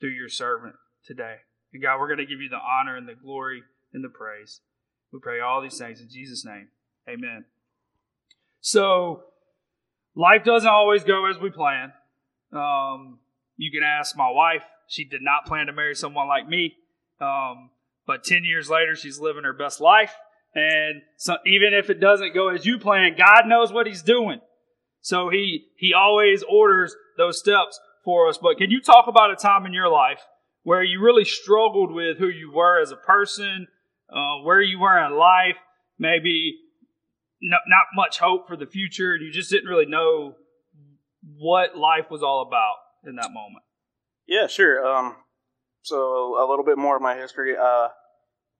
through 0.00 0.10
your 0.10 0.28
servant 0.28 0.74
today. 1.04 1.36
And 1.72 1.82
God, 1.82 2.00
we're 2.00 2.08
going 2.08 2.18
to 2.18 2.26
give 2.26 2.40
you 2.40 2.48
the 2.48 2.56
honor 2.56 2.96
and 2.96 3.06
the 3.06 3.14
glory 3.14 3.62
and 3.92 4.02
the 4.02 4.08
praise. 4.08 4.60
We 5.12 5.20
pray 5.20 5.40
all 5.40 5.62
these 5.62 5.78
things 5.78 6.00
in 6.00 6.08
Jesus' 6.08 6.44
name. 6.44 6.68
Amen. 7.08 7.44
So, 8.60 9.24
life 10.14 10.44
doesn't 10.44 10.68
always 10.68 11.04
go 11.04 11.26
as 11.26 11.38
we 11.38 11.50
plan. 11.50 11.92
Um, 12.52 13.18
you 13.56 13.70
can 13.70 13.82
ask 13.82 14.16
my 14.16 14.30
wife. 14.30 14.62
She 14.88 15.04
did 15.04 15.22
not 15.22 15.46
plan 15.46 15.66
to 15.66 15.72
marry 15.72 15.94
someone 15.94 16.28
like 16.28 16.48
me. 16.48 16.74
Um, 17.20 17.70
but 18.06 18.24
10 18.24 18.44
years 18.44 18.68
later, 18.68 18.96
she's 18.96 19.18
living 19.18 19.44
her 19.44 19.52
best 19.52 19.80
life. 19.80 20.14
And 20.54 21.02
so 21.16 21.36
even 21.46 21.74
if 21.74 21.90
it 21.90 22.00
doesn't 22.00 22.34
go 22.34 22.48
as 22.48 22.64
you 22.64 22.78
plan, 22.78 23.16
God 23.16 23.46
knows 23.46 23.72
what 23.72 23.86
He's 23.86 24.02
doing. 24.02 24.40
So 25.04 25.28
He, 25.28 25.66
He 25.76 25.92
always 25.92 26.42
orders 26.42 26.96
those 27.18 27.38
steps 27.38 27.78
for 28.04 28.26
us. 28.26 28.38
But 28.38 28.56
can 28.56 28.70
you 28.70 28.80
talk 28.80 29.06
about 29.06 29.30
a 29.30 29.36
time 29.36 29.66
in 29.66 29.74
your 29.74 29.90
life 29.90 30.22
where 30.62 30.82
you 30.82 30.98
really 31.00 31.26
struggled 31.26 31.92
with 31.92 32.16
who 32.16 32.28
you 32.28 32.50
were 32.50 32.80
as 32.80 32.90
a 32.90 32.96
person, 32.96 33.68
uh, 34.10 34.38
where 34.42 34.62
you 34.62 34.80
were 34.80 34.98
in 35.04 35.14
life, 35.16 35.56
maybe 35.98 36.54
no, 37.42 37.58
not 37.68 37.82
much 37.94 38.18
hope 38.18 38.48
for 38.48 38.56
the 38.56 38.66
future, 38.66 39.12
and 39.12 39.22
you 39.22 39.30
just 39.30 39.50
didn't 39.50 39.68
really 39.68 39.86
know 39.86 40.36
what 41.36 41.76
life 41.76 42.10
was 42.10 42.22
all 42.22 42.40
about 42.40 42.76
in 43.06 43.16
that 43.16 43.30
moment. 43.30 43.62
Yeah, 44.26 44.46
sure. 44.46 44.86
Um, 44.86 45.16
so 45.82 46.42
a 46.42 46.48
little 46.48 46.64
bit 46.64 46.78
more 46.78 46.96
of 46.96 47.02
my 47.02 47.14
history. 47.14 47.54
Uh, 47.62 47.88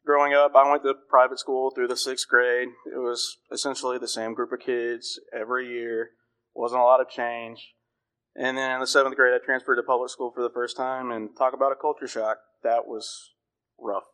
growing 0.05 0.35
up, 0.35 0.53
I 0.55 0.71
went 0.71 0.83
to 0.83 0.93
private 1.09 1.39
school 1.39 1.71
through 1.71 1.89
the 1.89 1.97
sixth 1.97 2.29
grade. 2.29 2.69
It 2.93 2.99
was 2.99 3.39
essentially 3.51 3.97
the 3.97 4.09
same 4.09 4.35
group 4.35 4.53
of 4.53 4.61
kids 4.61 5.19
every 5.35 5.69
year. 5.69 6.11
Wasn't 6.55 6.81
a 6.81 6.85
lot 6.85 7.01
of 7.01 7.09
change. 7.09 7.75
And 8.37 8.59
then 8.59 8.73
in 8.73 8.81
the 8.81 8.87
seventh 8.87 9.17
grade, 9.17 9.35
I 9.35 9.45
transferred 9.45 9.77
to 9.77 9.83
public 9.83 10.11
school 10.11 10.33
for 10.35 10.43
the 10.43 10.51
first 10.51 10.77
time. 10.77 11.11
And 11.11 11.37
talk 11.37 11.53
about 11.53 11.73
a 11.73 11.77
culture 11.77 12.09
shock. 12.09 12.39
That 12.63 12.87
was 12.87 13.33
rough. 13.79 14.05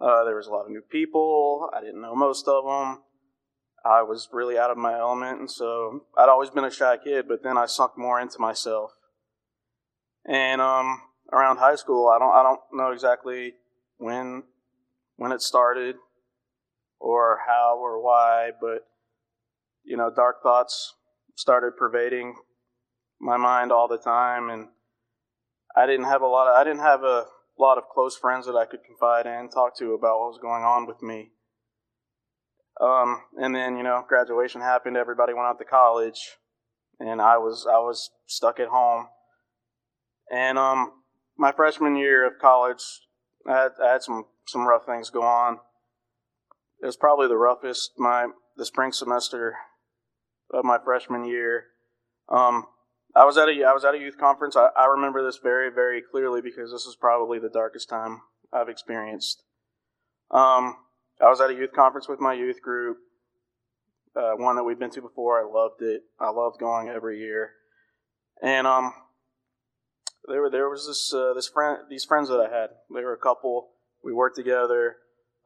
Uh, 0.00 0.24
there 0.24 0.36
was 0.36 0.46
a 0.46 0.50
lot 0.50 0.64
of 0.64 0.70
new 0.70 0.80
people. 0.80 1.68
I 1.76 1.80
didn't 1.80 2.00
know 2.00 2.14
most 2.14 2.48
of 2.48 2.64
them. 2.64 3.02
I 3.84 4.02
was 4.02 4.28
really 4.32 4.58
out 4.58 4.70
of 4.70 4.76
my 4.76 4.98
element, 4.98 5.40
and 5.40 5.50
so 5.50 6.04
I'd 6.16 6.28
always 6.28 6.50
been 6.50 6.64
a 6.64 6.70
shy 6.70 6.98
kid, 7.02 7.26
but 7.26 7.42
then 7.42 7.56
I 7.56 7.64
sunk 7.64 7.96
more 7.96 8.20
into 8.20 8.38
myself. 8.38 8.92
And 10.26 10.60
um, 10.60 11.00
around 11.32 11.58
high 11.58 11.76
school, 11.76 12.08
I 12.08 12.18
don't 12.18 12.32
I 12.32 12.42
don't 12.42 12.60
know 12.72 12.92
exactly 12.92 13.54
when 13.96 14.42
when 15.16 15.32
it 15.32 15.40
started 15.40 15.96
or 16.98 17.38
how 17.46 17.78
or 17.78 18.02
why, 18.02 18.50
but 18.60 18.86
you 19.82 19.96
know, 19.96 20.10
dark 20.14 20.42
thoughts 20.42 20.94
started 21.40 21.76
pervading 21.76 22.36
my 23.20 23.36
mind 23.36 23.72
all 23.72 23.88
the 23.88 23.98
time, 23.98 24.50
and 24.50 24.68
I 25.74 25.86
didn't 25.86 26.06
have 26.06 26.22
a 26.22 26.26
lot 26.26 26.48
of 26.48 26.56
I 26.56 26.64
didn't 26.64 26.82
have 26.82 27.02
a 27.02 27.26
lot 27.58 27.78
of 27.78 27.84
close 27.92 28.16
friends 28.16 28.46
that 28.46 28.56
I 28.56 28.66
could 28.66 28.84
confide 28.84 29.26
in, 29.26 29.48
talk 29.48 29.76
to 29.78 29.94
about 29.94 30.20
what 30.20 30.30
was 30.30 30.38
going 30.40 30.62
on 30.62 30.86
with 30.86 31.02
me. 31.02 31.30
Um, 32.80 33.22
and 33.36 33.54
then 33.54 33.76
you 33.76 33.82
know, 33.82 34.04
graduation 34.06 34.60
happened. 34.60 34.96
Everybody 34.96 35.32
went 35.32 35.46
out 35.46 35.58
to 35.58 35.64
college, 35.64 36.36
and 36.98 37.20
I 37.20 37.38
was 37.38 37.66
I 37.66 37.78
was 37.78 38.10
stuck 38.26 38.60
at 38.60 38.68
home. 38.68 39.08
And 40.30 40.58
um, 40.58 40.92
my 41.36 41.52
freshman 41.52 41.96
year 41.96 42.24
of 42.26 42.38
college, 42.40 42.82
I 43.48 43.62
had, 43.62 43.72
I 43.82 43.92
had 43.92 44.02
some 44.02 44.26
some 44.46 44.66
rough 44.66 44.84
things 44.86 45.10
go 45.10 45.22
on. 45.22 45.58
It 46.82 46.86
was 46.86 46.96
probably 46.96 47.28
the 47.28 47.36
roughest 47.36 47.92
my 47.98 48.28
the 48.56 48.64
spring 48.64 48.92
semester 48.92 49.56
of 50.52 50.64
my 50.64 50.78
freshman 50.84 51.24
year. 51.24 51.64
Um, 52.28 52.66
I 53.14 53.24
was 53.24 53.36
at 53.36 53.48
a 53.48 53.64
I 53.64 53.72
was 53.72 53.84
at 53.84 53.94
a 53.94 53.98
youth 53.98 54.16
conference. 54.18 54.56
I, 54.56 54.68
I 54.76 54.86
remember 54.86 55.24
this 55.24 55.38
very 55.42 55.70
very 55.70 56.02
clearly 56.02 56.40
because 56.40 56.70
this 56.70 56.86
is 56.86 56.96
probably 57.00 57.38
the 57.38 57.48
darkest 57.48 57.88
time 57.88 58.20
I've 58.52 58.68
experienced. 58.68 59.42
Um, 60.30 60.76
I 61.20 61.28
was 61.28 61.40
at 61.40 61.50
a 61.50 61.54
youth 61.54 61.72
conference 61.72 62.08
with 62.08 62.20
my 62.20 62.32
youth 62.34 62.62
group, 62.62 62.98
uh, 64.16 64.32
one 64.36 64.56
that 64.56 64.64
we've 64.64 64.78
been 64.78 64.90
to 64.90 65.02
before. 65.02 65.40
I 65.40 65.50
loved 65.50 65.82
it. 65.82 66.02
I 66.20 66.30
loved 66.30 66.60
going 66.60 66.88
every 66.88 67.18
year, 67.18 67.50
and 68.42 68.66
um, 68.66 68.92
there 70.28 70.40
were 70.40 70.50
there 70.50 70.68
was 70.68 70.86
this 70.86 71.12
uh, 71.12 71.34
this 71.34 71.48
friend 71.48 71.78
these 71.88 72.04
friends 72.04 72.28
that 72.28 72.40
I 72.40 72.54
had. 72.54 72.70
They 72.94 73.02
were 73.02 73.14
a 73.14 73.18
couple. 73.18 73.70
We 74.04 74.12
worked 74.12 74.36
together. 74.36 74.96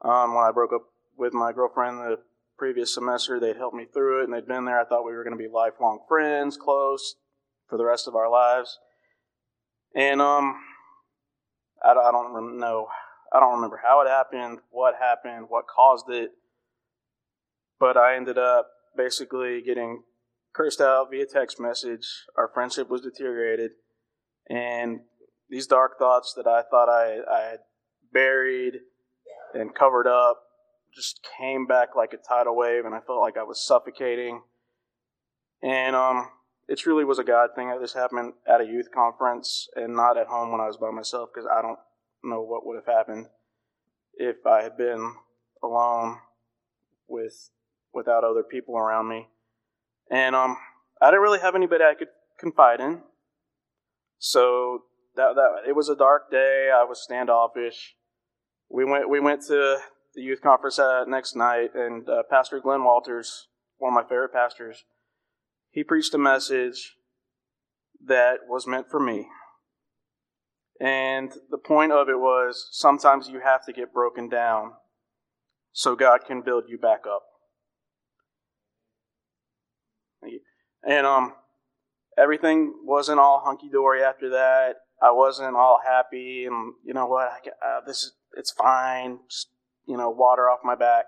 Um, 0.01 0.35
when 0.35 0.43
I 0.43 0.51
broke 0.51 0.71
up 0.73 0.83
with 1.17 1.33
my 1.33 1.51
girlfriend 1.51 1.99
the 1.99 2.17
previous 2.57 2.93
semester, 2.93 3.39
they'd 3.39 3.57
helped 3.57 3.75
me 3.75 3.85
through 3.85 4.21
it, 4.21 4.23
and 4.25 4.33
they'd 4.33 4.47
been 4.47 4.65
there. 4.65 4.79
I 4.79 4.85
thought 4.85 5.05
we 5.05 5.13
were 5.13 5.23
going 5.23 5.37
to 5.37 5.43
be 5.43 5.49
lifelong 5.51 5.99
friends, 6.07 6.57
close 6.57 7.15
for 7.67 7.77
the 7.77 7.85
rest 7.85 8.07
of 8.07 8.15
our 8.15 8.29
lives. 8.29 8.79
And 9.95 10.21
um, 10.21 10.55
I, 11.83 11.91
I 11.91 12.11
don't 12.11 12.59
know 12.59 12.87
I 13.35 13.39
don't 13.39 13.55
remember 13.55 13.81
how 13.83 14.01
it 14.01 14.07
happened, 14.07 14.59
what 14.69 14.95
happened, 14.99 15.47
what 15.49 15.65
caused 15.67 16.09
it, 16.09 16.31
but 17.79 17.97
I 17.97 18.15
ended 18.15 18.37
up 18.37 18.67
basically 18.95 19.61
getting 19.61 20.03
cursed 20.53 20.79
out 20.79 21.11
via 21.11 21.25
text 21.25 21.59
message. 21.59 22.07
Our 22.37 22.49
friendship 22.53 22.89
was 22.89 23.01
deteriorated, 23.01 23.71
and 24.49 25.01
these 25.49 25.67
dark 25.67 25.99
thoughts 25.99 26.33
that 26.37 26.47
I 26.47 26.61
thought 26.69 26.87
I, 26.87 27.17
I 27.29 27.49
had 27.49 27.59
buried 28.13 28.75
and 29.53 29.75
covered 29.75 30.07
up 30.07 30.44
just 30.95 31.27
came 31.37 31.65
back 31.65 31.89
like 31.95 32.13
a 32.13 32.17
tidal 32.17 32.55
wave, 32.55 32.85
and 32.85 32.95
I 32.95 32.99
felt 32.99 33.19
like 33.19 33.37
I 33.37 33.43
was 33.43 33.65
suffocating. 33.65 34.41
And 35.61 35.95
um, 35.95 36.29
it 36.67 36.77
truly 36.77 37.03
was 37.03 37.19
a 37.19 37.23
God 37.23 37.49
thing 37.55 37.69
that 37.69 37.81
this 37.81 37.93
happened 37.93 38.33
at 38.47 38.61
a 38.61 38.65
youth 38.65 38.87
conference 38.93 39.67
and 39.75 39.95
not 39.95 40.17
at 40.17 40.27
home 40.27 40.51
when 40.51 40.61
I 40.61 40.67
was 40.67 40.77
by 40.77 40.91
myself 40.91 41.29
because 41.33 41.49
I 41.51 41.61
don't 41.61 41.79
know 42.23 42.41
what 42.41 42.65
would 42.65 42.75
have 42.75 42.85
happened 42.85 43.27
if 44.15 44.45
I 44.45 44.63
had 44.63 44.77
been 44.77 45.15
alone 45.61 46.17
with 47.07 47.49
without 47.93 48.23
other 48.23 48.43
people 48.43 48.77
around 48.77 49.09
me. 49.09 49.27
And 50.09 50.35
um, 50.35 50.57
I 51.01 51.07
didn't 51.07 51.21
really 51.21 51.39
have 51.39 51.55
anybody 51.55 51.83
I 51.83 51.95
could 51.95 52.09
confide 52.39 52.79
in. 52.79 53.01
So 54.17 54.83
that 55.15 55.35
that 55.35 55.67
it 55.67 55.75
was 55.75 55.89
a 55.89 55.95
dark 55.95 56.31
day. 56.31 56.69
I 56.73 56.83
was 56.83 57.01
standoffish. 57.01 57.95
We 58.69 58.85
went 58.85 59.09
we 59.09 59.19
went 59.19 59.41
to 59.47 59.79
the 60.15 60.21
youth 60.21 60.41
conference 60.41 60.77
that 60.77 61.05
next 61.07 61.35
night, 61.35 61.71
and 61.75 62.07
uh, 62.09 62.23
Pastor 62.29 62.59
Glenn 62.59 62.83
Walters, 62.83 63.47
one 63.77 63.93
of 63.93 64.03
my 64.03 64.07
favorite 64.07 64.33
pastors, 64.33 64.85
he 65.71 65.83
preached 65.83 66.13
a 66.13 66.17
message 66.17 66.95
that 68.05 68.39
was 68.47 68.65
meant 68.65 68.89
for 68.89 68.99
me. 68.99 69.27
And 70.79 71.31
the 71.49 71.57
point 71.57 71.91
of 71.91 72.09
it 72.09 72.19
was 72.19 72.69
sometimes 72.71 73.29
you 73.29 73.39
have 73.41 73.65
to 73.65 73.73
get 73.73 73.93
broken 73.93 74.29
down 74.29 74.73
so 75.71 75.95
God 75.95 76.21
can 76.25 76.41
build 76.41 76.65
you 76.67 76.77
back 76.77 77.01
up. 77.07 77.23
And 80.87 81.05
um, 81.05 81.33
everything 82.17 82.73
wasn't 82.83 83.19
all 83.19 83.41
hunky 83.43 83.69
dory 83.69 84.03
after 84.03 84.29
that. 84.29 84.75
I 85.01 85.11
wasn't 85.11 85.55
all 85.55 85.79
happy, 85.85 86.45
and 86.45 86.73
you 86.83 86.93
know 86.93 87.05
what? 87.05 87.27
I, 87.27 87.67
uh, 87.67 87.81
this 87.85 88.03
is 88.03 88.13
it's 88.37 88.51
fine. 88.51 89.19
Just 89.29 89.47
you 89.87 89.97
know, 89.97 90.09
water 90.09 90.49
off 90.49 90.59
my 90.63 90.75
back. 90.75 91.05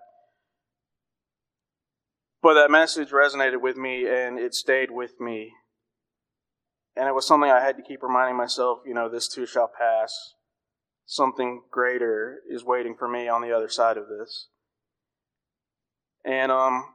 But 2.41 2.53
that 2.53 2.71
message 2.71 3.09
resonated 3.09 3.61
with 3.61 3.77
me, 3.77 4.07
and 4.07 4.37
it 4.39 4.53
stayed 4.53 4.91
with 4.91 5.19
me. 5.19 5.53
And 6.95 7.07
it 7.07 7.15
was 7.15 7.27
something 7.27 7.49
I 7.49 7.63
had 7.63 7.77
to 7.77 7.83
keep 7.83 8.01
reminding 8.01 8.37
myself. 8.37 8.79
You 8.85 8.93
know, 8.93 9.09
this 9.09 9.27
too 9.27 9.45
shall 9.45 9.67
pass. 9.67 10.33
Something 11.05 11.63
greater 11.71 12.39
is 12.49 12.63
waiting 12.63 12.95
for 12.97 13.07
me 13.07 13.27
on 13.27 13.41
the 13.41 13.51
other 13.51 13.69
side 13.69 13.97
of 13.97 14.07
this. 14.07 14.49
And 16.25 16.51
um, 16.51 16.93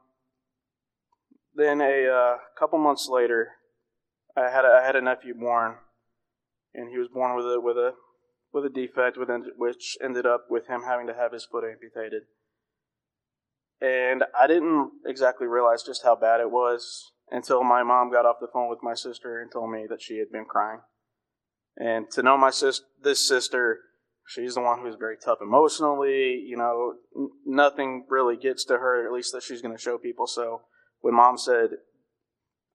then 1.55 1.81
a 1.81 2.07
uh, 2.07 2.37
couple 2.57 2.79
months 2.79 3.07
later, 3.09 3.49
I 4.35 4.49
had 4.49 4.65
a, 4.65 4.79
I 4.81 4.85
had 4.85 4.95
a 4.95 5.01
nephew 5.01 5.33
born, 5.33 5.75
and 6.73 6.89
he 6.89 6.97
was 6.97 7.07
born 7.07 7.35
with 7.35 7.45
a 7.45 7.59
with 7.59 7.77
a 7.77 7.93
with 8.53 8.65
a 8.65 8.69
defect, 8.69 9.17
which 9.57 9.97
ended 10.01 10.25
up 10.25 10.45
with 10.49 10.67
him 10.67 10.83
having 10.85 11.07
to 11.07 11.13
have 11.13 11.33
his 11.33 11.45
foot 11.45 11.63
amputated. 11.63 12.23
And 13.81 14.23
I 14.39 14.47
didn't 14.47 14.91
exactly 15.05 15.47
realize 15.47 15.83
just 15.83 16.03
how 16.03 16.15
bad 16.15 16.39
it 16.39 16.51
was 16.51 17.11
until 17.29 17.63
my 17.63 17.83
mom 17.83 18.11
got 18.11 18.25
off 18.25 18.37
the 18.39 18.47
phone 18.47 18.69
with 18.69 18.79
my 18.81 18.93
sister 18.93 19.41
and 19.41 19.51
told 19.51 19.71
me 19.71 19.85
that 19.89 20.01
she 20.01 20.19
had 20.19 20.31
been 20.31 20.45
crying. 20.45 20.79
And 21.75 22.09
to 22.11 22.21
know 22.21 22.37
my 22.37 22.51
sis, 22.51 22.81
this 23.01 23.27
sister, 23.27 23.79
she's 24.27 24.53
the 24.53 24.61
one 24.61 24.79
who's 24.79 24.95
very 24.95 25.17
tough 25.17 25.39
emotionally. 25.41 26.43
You 26.47 26.55
know, 26.55 26.93
n- 27.15 27.31
nothing 27.45 28.05
really 28.07 28.37
gets 28.37 28.63
to 28.65 28.77
her, 28.77 29.05
at 29.05 29.11
least 29.11 29.33
that 29.33 29.43
she's 29.43 29.61
going 29.61 29.75
to 29.75 29.81
show 29.81 29.97
people. 29.97 30.27
So 30.27 30.61
when 31.01 31.15
mom 31.15 31.37
said, 31.37 31.71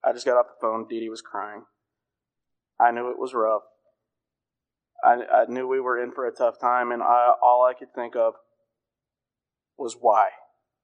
I 0.03 0.11
just 0.11 0.25
got 0.25 0.37
off 0.37 0.47
the 0.47 0.61
phone, 0.61 0.87
Dee 0.87 0.99
Dee 0.99 1.09
was 1.09 1.21
crying. 1.21 1.63
I 2.79 2.91
knew 2.91 3.09
it 3.09 3.19
was 3.19 3.33
rough. 3.33 3.63
I, 5.03 5.17
I 5.33 5.45
knew 5.47 5.67
we 5.67 5.79
were 5.79 6.01
in 6.01 6.11
for 6.11 6.27
a 6.27 6.31
tough 6.31 6.59
time, 6.59 6.91
and 6.91 7.01
I, 7.01 7.31
all 7.41 7.65
I 7.65 7.77
could 7.77 7.93
think 7.93 8.15
of 8.15 8.33
was 9.77 9.95
why. 9.99 10.29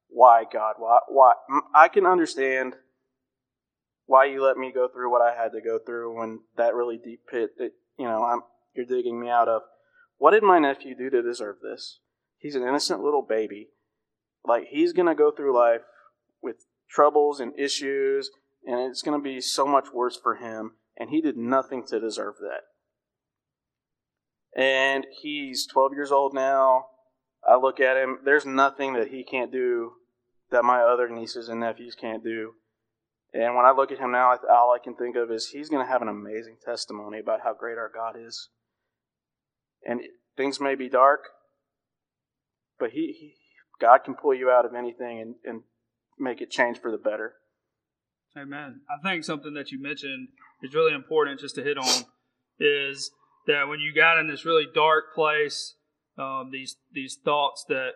Why, 0.07 0.43
God? 0.51 0.75
Why? 0.77 1.00
Why? 1.10 1.34
I 1.74 1.88
can 1.89 2.05
understand 2.05 2.75
why 4.05 4.25
you 4.25 4.43
let 4.43 4.57
me 4.57 4.72
go 4.74 4.88
through 4.88 5.12
what 5.12 5.22
I 5.22 5.36
had 5.36 5.51
to 5.53 5.62
go 5.62 5.79
through 5.79 6.17
when 6.17 6.41
that 6.57 6.75
really 6.75 6.98
deep 7.03 7.22
pit 7.29 7.51
that 7.57 7.72
you 7.98 8.05
know 8.05 8.24
I'm 8.24 8.41
you're 8.75 8.86
digging 8.86 9.19
me 9.19 9.29
out 9.29 9.48
of. 9.48 9.63
What 10.17 10.31
did 10.31 10.43
my 10.43 10.60
nephew 10.60 10.95
do 10.95 11.10
to 11.10 11.22
deserve 11.22 11.57
this? 11.62 12.00
He's 12.38 12.55
an 12.55 12.63
innocent 12.63 13.01
little 13.01 13.25
baby. 13.27 13.69
Like 14.45 14.67
he's 14.69 14.93
gonna 14.93 15.15
go 15.15 15.31
through 15.31 15.57
life 15.57 15.81
with 16.41 16.65
troubles 16.89 17.39
and 17.39 17.57
issues, 17.60 18.29
and 18.65 18.79
it's 18.79 19.01
gonna 19.01 19.19
be 19.19 19.41
so 19.41 19.65
much 19.65 19.88
worse 19.93 20.17
for 20.22 20.36
him. 20.36 20.74
And 20.98 21.10
he 21.10 21.19
did 21.19 21.36
nothing 21.36 21.86
to 21.88 22.00
deserve 22.00 22.36
that. 22.39 22.62
And 24.55 25.05
he's 25.21 25.67
12 25.67 25.93
years 25.93 26.12
old 26.12 26.33
now. 26.33 26.85
I 27.47 27.57
look 27.57 27.79
at 27.79 27.97
him. 27.97 28.19
There's 28.24 28.45
nothing 28.45 28.93
that 28.93 29.09
he 29.09 29.24
can't 29.24 29.51
do 29.51 29.93
that 30.51 30.63
my 30.63 30.81
other 30.81 31.09
nieces 31.09 31.50
and 31.50 31.59
nephews 31.59 31.95
can't 32.00 32.24
do. 32.24 32.53
And 33.33 33.55
when 33.55 33.65
I 33.65 33.71
look 33.71 33.91
at 33.91 34.00
him 34.00 34.12
now, 34.12 34.38
all 34.50 34.74
I 34.74 34.81
can 34.81 34.95
think 34.95 35.17
of 35.17 35.29
is 35.29 35.50
he's 35.50 35.69
going 35.69 35.85
to 35.85 35.91
have 35.91 36.01
an 36.01 36.07
amazing 36.07 36.57
testimony 36.63 37.19
about 37.19 37.41
how 37.43 37.53
great 37.53 37.77
our 37.77 37.91
God 37.93 38.15
is. 38.17 38.50
And 39.85 40.01
things 40.38 40.62
may 40.62 40.75
be 40.75 40.88
dark, 40.88 41.21
but 42.80 42.91
he, 42.91 43.15
he 43.19 43.36
God 43.80 43.99
can 44.06 44.15
pull 44.15 44.34
you 44.34 44.49
out 44.49 44.65
of 44.65 44.73
anything 44.73 45.19
and, 45.19 45.36
and 45.43 45.63
make 46.17 46.41
it 46.41 46.49
change 46.49 46.80
for 46.80 46.91
the 46.91 46.97
better. 46.97 47.34
Amen. 48.38 48.82
I 48.89 49.01
think 49.08 49.23
something 49.23 49.53
that 49.53 49.71
you 49.71 49.82
mentioned 49.82 50.30
is 50.62 50.73
really 50.73 50.93
important 50.93 51.39
just 51.39 51.56
to 51.56 51.63
hit 51.63 51.77
on 51.77 52.06
is 52.60 53.12
that 53.47 53.67
when 53.67 53.79
you 53.79 53.93
got 53.93 54.19
in 54.19 54.27
this 54.27 54.45
really 54.45 54.67
dark 54.73 55.13
place, 55.13 55.75
um, 56.17 56.49
these 56.51 56.77
these 56.93 57.17
thoughts 57.23 57.65
that 57.69 57.91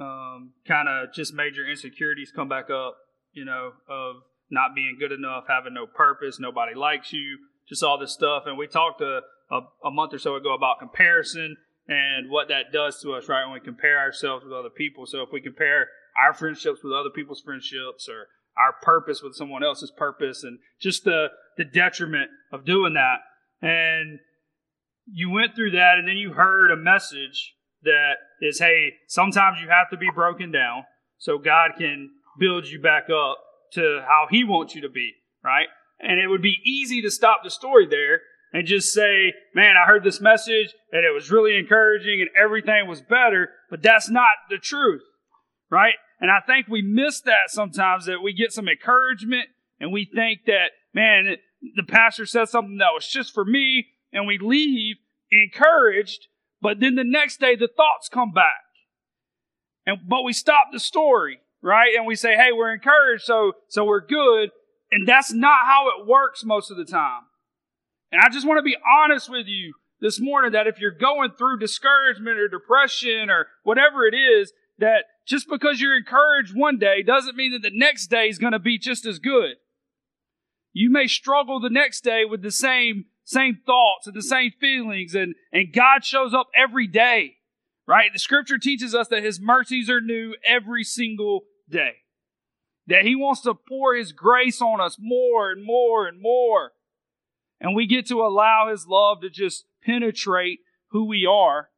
um, 0.00 0.52
kind 0.66 0.88
of 0.88 1.12
just 1.12 1.32
made 1.32 1.56
your 1.56 1.68
insecurities 1.68 2.32
come 2.34 2.48
back 2.48 2.70
up, 2.70 2.96
you 3.32 3.44
know, 3.44 3.72
of 3.88 4.16
not 4.50 4.74
being 4.74 4.96
good 4.98 5.12
enough, 5.12 5.44
having 5.48 5.74
no 5.74 5.86
purpose, 5.86 6.38
nobody 6.38 6.74
likes 6.74 7.12
you, 7.12 7.38
just 7.68 7.82
all 7.82 7.98
this 7.98 8.12
stuff. 8.12 8.44
And 8.46 8.58
we 8.58 8.66
talked 8.66 9.00
a, 9.00 9.20
a, 9.50 9.60
a 9.86 9.90
month 9.90 10.12
or 10.12 10.18
so 10.18 10.36
ago 10.36 10.54
about 10.54 10.78
comparison 10.78 11.56
and 11.88 12.30
what 12.30 12.48
that 12.48 12.72
does 12.72 13.00
to 13.02 13.14
us, 13.14 13.28
right? 13.28 13.44
When 13.44 13.54
we 13.54 13.60
compare 13.60 13.98
ourselves 13.98 14.44
with 14.44 14.52
other 14.52 14.70
people. 14.70 15.06
So 15.06 15.22
if 15.22 15.30
we 15.32 15.40
compare 15.40 15.88
our 16.16 16.34
friendships 16.34 16.80
with 16.84 16.92
other 16.92 17.10
people's 17.10 17.40
friendships 17.40 18.08
or 18.08 18.28
our 18.56 18.74
purpose 18.82 19.22
with 19.22 19.34
someone 19.34 19.64
else's 19.64 19.90
purpose 19.90 20.44
and 20.44 20.58
just 20.78 21.04
the, 21.04 21.28
the 21.56 21.64
detriment 21.64 22.30
of 22.52 22.66
doing 22.66 22.94
that. 22.94 23.20
And 23.66 24.20
you 25.06 25.30
went 25.30 25.54
through 25.54 25.72
that 25.72 25.98
and 25.98 26.06
then 26.06 26.16
you 26.16 26.32
heard 26.32 26.70
a 26.70 26.76
message 26.76 27.54
that 27.82 28.14
is, 28.40 28.58
hey, 28.58 28.94
sometimes 29.08 29.58
you 29.60 29.68
have 29.68 29.90
to 29.90 29.96
be 29.96 30.10
broken 30.14 30.52
down 30.52 30.84
so 31.18 31.38
God 31.38 31.72
can 31.78 32.10
build 32.38 32.66
you 32.66 32.80
back 32.80 33.04
up 33.10 33.38
to 33.72 34.02
how 34.06 34.26
He 34.30 34.44
wants 34.44 34.74
you 34.74 34.82
to 34.82 34.88
be, 34.88 35.12
right? 35.44 35.66
And 36.00 36.20
it 36.20 36.28
would 36.28 36.42
be 36.42 36.58
easy 36.64 37.02
to 37.02 37.10
stop 37.10 37.40
the 37.42 37.50
story 37.50 37.86
there 37.86 38.20
and 38.52 38.66
just 38.66 38.92
say, 38.92 39.32
man, 39.54 39.76
I 39.76 39.86
heard 39.86 40.04
this 40.04 40.20
message 40.20 40.74
and 40.92 41.04
it 41.04 41.14
was 41.14 41.30
really 41.30 41.56
encouraging 41.56 42.20
and 42.20 42.30
everything 42.40 42.86
was 42.86 43.00
better, 43.00 43.50
but 43.70 43.82
that's 43.82 44.10
not 44.10 44.28
the 44.50 44.58
truth, 44.58 45.02
right? 45.70 45.94
And 46.20 46.30
I 46.30 46.40
think 46.46 46.68
we 46.68 46.82
miss 46.82 47.20
that 47.22 47.48
sometimes 47.48 48.06
that 48.06 48.22
we 48.22 48.32
get 48.32 48.52
some 48.52 48.68
encouragement 48.68 49.48
and 49.80 49.92
we 49.92 50.04
think 50.04 50.40
that, 50.46 50.70
man, 50.94 51.36
the 51.76 51.82
pastor 51.82 52.26
said 52.26 52.48
something 52.48 52.78
that 52.78 52.94
was 52.94 53.08
just 53.08 53.32
for 53.32 53.44
me 53.44 53.86
and 54.12 54.26
we 54.26 54.38
leave 54.38 54.96
encouraged, 55.30 56.28
but 56.60 56.80
then 56.80 56.94
the 56.94 57.04
next 57.04 57.40
day 57.40 57.56
the 57.56 57.68
thoughts 57.68 58.08
come 58.08 58.32
back. 58.32 58.62
And 59.86 59.98
but 60.08 60.22
we 60.22 60.32
stop 60.32 60.68
the 60.72 60.80
story, 60.80 61.40
right? 61.60 61.94
And 61.96 62.06
we 62.06 62.14
say, 62.14 62.36
"Hey, 62.36 62.52
we're 62.52 62.72
encouraged, 62.72 63.24
so 63.24 63.52
so 63.68 63.84
we're 63.84 64.04
good." 64.04 64.50
And 64.90 65.08
that's 65.08 65.32
not 65.32 65.64
how 65.64 65.88
it 65.88 66.06
works 66.06 66.44
most 66.44 66.70
of 66.70 66.76
the 66.76 66.84
time. 66.84 67.22
And 68.12 68.20
I 68.20 68.28
just 68.28 68.46
want 68.46 68.58
to 68.58 68.62
be 68.62 68.76
honest 69.00 69.30
with 69.30 69.46
you 69.46 69.72
this 70.00 70.20
morning 70.20 70.52
that 70.52 70.66
if 70.66 70.78
you're 70.78 70.90
going 70.90 71.30
through 71.30 71.58
discouragement 71.58 72.38
or 72.38 72.46
depression 72.46 73.30
or 73.30 73.46
whatever 73.62 74.06
it 74.06 74.14
is, 74.14 74.52
that 74.78 75.04
just 75.26 75.48
because 75.48 75.80
you're 75.80 75.96
encouraged 75.96 76.54
one 76.54 76.78
day 76.78 77.02
doesn't 77.02 77.36
mean 77.36 77.52
that 77.52 77.62
the 77.62 77.70
next 77.72 78.08
day 78.08 78.28
is 78.28 78.38
going 78.38 78.52
to 78.52 78.58
be 78.58 78.78
just 78.78 79.06
as 79.06 79.18
good. 79.18 79.56
You 80.72 80.90
may 80.90 81.06
struggle 81.06 81.60
the 81.60 81.70
next 81.70 82.02
day 82.02 82.24
with 82.24 82.42
the 82.42 82.50
same 82.50 83.06
same 83.32 83.58
thoughts 83.64 84.06
and 84.06 84.14
the 84.14 84.22
same 84.22 84.52
feelings 84.60 85.14
and, 85.14 85.34
and 85.52 85.72
God 85.72 86.04
shows 86.04 86.34
up 86.34 86.48
every 86.54 86.86
day, 86.86 87.36
right? 87.86 88.10
The 88.12 88.18
scripture 88.18 88.58
teaches 88.58 88.94
us 88.94 89.08
that 89.08 89.24
his 89.24 89.40
mercies 89.40 89.88
are 89.90 90.00
new 90.00 90.34
every 90.46 90.84
single 90.84 91.42
day. 91.68 91.94
That 92.86 93.04
he 93.04 93.14
wants 93.14 93.42
to 93.42 93.54
pour 93.54 93.94
his 93.94 94.12
grace 94.12 94.60
on 94.60 94.80
us 94.80 94.96
more 94.98 95.50
and 95.50 95.64
more 95.64 96.06
and 96.06 96.20
more. 96.20 96.72
And 97.60 97.76
we 97.76 97.86
get 97.86 98.06
to 98.08 98.22
allow 98.22 98.68
his 98.70 98.86
love 98.88 99.20
to 99.20 99.30
just 99.30 99.64
penetrate 99.84 100.60
who 100.90 101.06
we 101.06 101.26
are. 101.26 101.68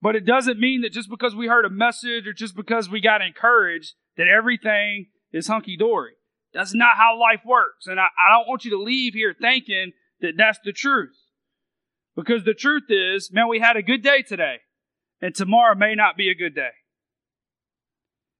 But 0.00 0.16
it 0.16 0.26
doesn't 0.26 0.60
mean 0.60 0.82
that 0.82 0.92
just 0.92 1.10
because 1.10 1.34
we 1.34 1.48
heard 1.48 1.64
a 1.64 1.70
message 1.70 2.26
or 2.26 2.32
just 2.32 2.54
because 2.54 2.88
we 2.88 3.00
got 3.00 3.22
encouraged 3.22 3.94
that 4.16 4.28
everything 4.28 5.06
is 5.32 5.48
hunky 5.48 5.76
dory. 5.76 6.12
That's 6.52 6.74
not 6.74 6.96
how 6.96 7.18
life 7.18 7.40
works. 7.44 7.86
And 7.86 7.98
I, 7.98 8.04
I 8.04 8.30
don't 8.30 8.48
want 8.48 8.64
you 8.64 8.70
to 8.72 8.82
leave 8.82 9.14
here 9.14 9.34
thinking 9.38 9.92
that 10.20 10.34
that's 10.36 10.58
the 10.64 10.72
truth. 10.72 11.16
Because 12.16 12.44
the 12.44 12.54
truth 12.54 12.84
is, 12.88 13.30
man, 13.32 13.48
we 13.48 13.60
had 13.60 13.76
a 13.76 13.82
good 13.82 14.02
day 14.02 14.22
today, 14.22 14.56
and 15.20 15.34
tomorrow 15.34 15.74
may 15.74 15.94
not 15.94 16.16
be 16.16 16.30
a 16.30 16.34
good 16.34 16.54
day. 16.54 16.70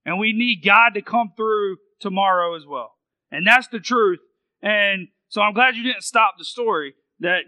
And 0.05 0.19
we 0.19 0.33
need 0.33 0.65
God 0.65 0.95
to 0.95 1.03
come 1.03 1.33
through 1.37 1.77
tomorrow 2.01 2.57
as 2.57 2.65
well. 2.67 2.95
And 3.31 3.47
that's 3.47 3.69
the 3.69 3.79
truth. 3.79 4.21
And 4.63 5.09
so 5.29 5.43
I'm 5.43 5.53
glad 5.53 5.77
you 5.77 5.83
didn't 5.83 6.03
stop 6.03 6.35
the 6.39 6.45
story, 6.45 6.95
that 7.21 7.43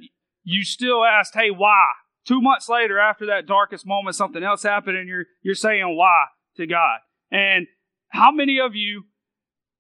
you 0.45 0.65
still 0.65 1.05
asked, 1.05 1.35
hey, 1.35 1.51
why? 1.51 1.83
Two 2.27 2.41
months 2.41 2.69
later, 2.69 2.99
after 2.99 3.27
that 3.27 3.47
darkest 3.47 3.87
moment, 3.87 4.15
something 4.15 4.43
else 4.43 4.63
happened, 4.63 4.97
and 4.97 5.09
you're, 5.09 5.25
you're 5.43 5.55
saying 5.55 5.97
why 5.97 6.25
to 6.57 6.67
God. 6.67 6.99
And 7.33 7.67
how 8.11 8.31
many 8.31 8.61
of 8.61 8.75
you, 8.75 9.05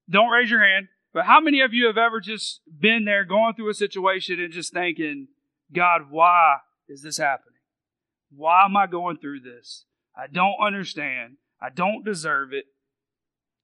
don't 0.08 0.30
raise 0.30 0.50
your 0.50 0.64
hand, 0.64 0.86
but 1.12 1.26
how 1.26 1.40
many 1.40 1.60
of 1.60 1.72
you 1.72 1.86
have 1.86 1.98
ever 1.98 2.20
just 2.20 2.60
been 2.78 3.04
there 3.04 3.24
going 3.24 3.54
through 3.54 3.70
a 3.70 3.74
situation 3.74 4.40
and 4.40 4.52
just 4.52 4.72
thinking, 4.72 5.28
God, 5.74 6.02
why 6.10 6.58
is 6.88 7.02
this 7.02 7.18
happening? 7.18 7.58
Why 8.34 8.64
am 8.64 8.76
I 8.76 8.86
going 8.86 9.18
through 9.18 9.40
this? 9.40 9.84
I 10.16 10.26
don't 10.32 10.56
understand. 10.64 11.36
I 11.60 11.68
don't 11.70 12.04
deserve 12.04 12.52
it. 12.52 12.66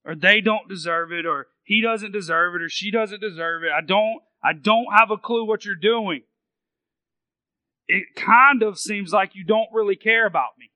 Or 0.05 0.15
they 0.15 0.41
don't 0.41 0.69
deserve 0.69 1.13
it, 1.13 1.27
or 1.27 1.49
he 1.65 1.81
doesn't 1.81 2.13
deserve 2.13 2.55
it, 2.55 2.63
or 2.63 2.69
she 2.69 2.91
doesn't 2.91 3.21
deserve 3.21 3.65
it. 3.65 3.71
I 3.77 3.81
don't, 3.81 4.21
I 4.43 4.53
don't 4.53 4.87
have 4.97 5.11
a 5.11 5.17
clue 5.17 5.45
what 5.45 5.65
you're 5.65 5.75
doing. 5.75 6.23
it 7.89 8.15
kind 8.15 8.63
of 8.63 8.79
seems 8.79 9.13
like 9.13 9.35
you 9.35 9.45
don't 9.45 9.69
really 9.73 9.97
care 9.97 10.27
about 10.27 10.51
me. 10.59 10.71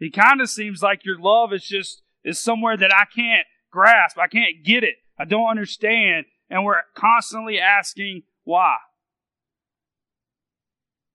It 0.00 0.12
kind 0.12 0.40
of 0.40 0.48
seems 0.50 0.82
like 0.82 1.04
your 1.04 1.18
love 1.18 1.52
is 1.52 1.64
just 1.64 2.02
is 2.24 2.38
somewhere 2.38 2.76
that 2.76 2.92
I 2.92 3.04
can't 3.14 3.46
grasp. 3.70 4.18
I 4.18 4.28
can't 4.28 4.64
get 4.64 4.84
it. 4.84 4.96
I 5.18 5.24
don't 5.24 5.48
understand. 5.48 6.26
And 6.50 6.64
we're 6.64 6.80
constantly 6.94 7.58
asking 7.58 8.22
why. 8.44 8.76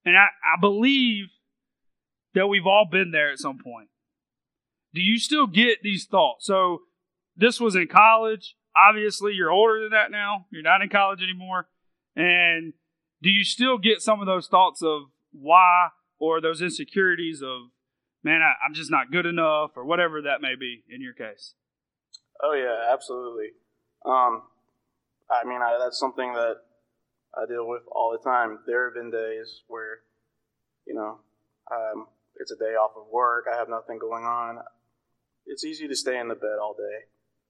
And 0.05 0.17
I, 0.17 0.27
I 0.43 0.59
believe 0.59 1.25
that 2.33 2.47
we've 2.47 2.65
all 2.65 2.87
been 2.89 3.11
there 3.11 3.31
at 3.31 3.39
some 3.39 3.57
point. 3.57 3.89
Do 4.93 5.01
you 5.01 5.19
still 5.19 5.47
get 5.47 5.83
these 5.83 6.05
thoughts? 6.05 6.45
So 6.45 6.79
this 7.35 7.59
was 7.59 7.75
in 7.75 7.87
college. 7.87 8.55
Obviously, 8.75 9.33
you're 9.33 9.51
older 9.51 9.81
than 9.81 9.91
that 9.91 10.11
now. 10.11 10.45
You're 10.51 10.63
not 10.63 10.81
in 10.81 10.89
college 10.89 11.21
anymore. 11.21 11.67
And 12.15 12.73
do 13.21 13.29
you 13.29 13.43
still 13.43 13.77
get 13.77 14.01
some 14.01 14.19
of 14.19 14.25
those 14.25 14.47
thoughts 14.47 14.81
of 14.81 15.03
why 15.31 15.89
or 16.17 16.41
those 16.41 16.61
insecurities 16.61 17.41
of, 17.41 17.69
man, 18.23 18.41
I, 18.41 18.53
am 18.65 18.73
just 18.73 18.91
not 18.91 19.11
good 19.11 19.25
enough 19.25 19.71
or 19.75 19.85
whatever 19.85 20.21
that 20.21 20.41
may 20.41 20.55
be 20.59 20.83
in 20.89 21.01
your 21.01 21.13
case? 21.13 21.53
Oh, 22.41 22.53
yeah, 22.53 22.91
absolutely. 22.93 23.49
Um, 24.05 24.43
I 25.29 25.45
mean, 25.45 25.61
I, 25.61 25.77
that's 25.79 25.99
something 25.99 26.33
that 26.33 26.55
I 27.35 27.45
deal 27.47 27.67
with 27.67 27.83
all 27.91 28.11
the 28.11 28.29
time. 28.29 28.59
There 28.65 28.85
have 28.85 28.95
been 28.95 29.11
days 29.11 29.61
where, 29.67 29.99
you 30.87 30.95
know, 30.95 31.19
um, 31.71 32.07
it's 32.35 32.51
a 32.51 32.55
day 32.55 32.73
off 32.75 32.91
of 32.97 33.11
work, 33.11 33.45
I 33.51 33.57
have 33.57 33.69
nothing 33.69 33.99
going 33.99 34.23
on. 34.23 34.59
It's 35.45 35.63
easy 35.63 35.87
to 35.87 35.95
stay 35.95 36.19
in 36.19 36.27
the 36.27 36.35
bed 36.35 36.57
all 36.61 36.73
day 36.73 37.05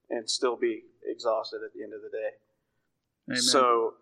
and 0.10 0.30
still 0.30 0.58
be 0.58 0.84
exhausted 1.06 1.62
at 1.64 1.74
the 1.74 1.84
end 1.84 1.94
of 1.94 2.02
the 2.02 2.10
day. 2.10 2.30
Amen. 3.30 3.42
So, 3.42 3.94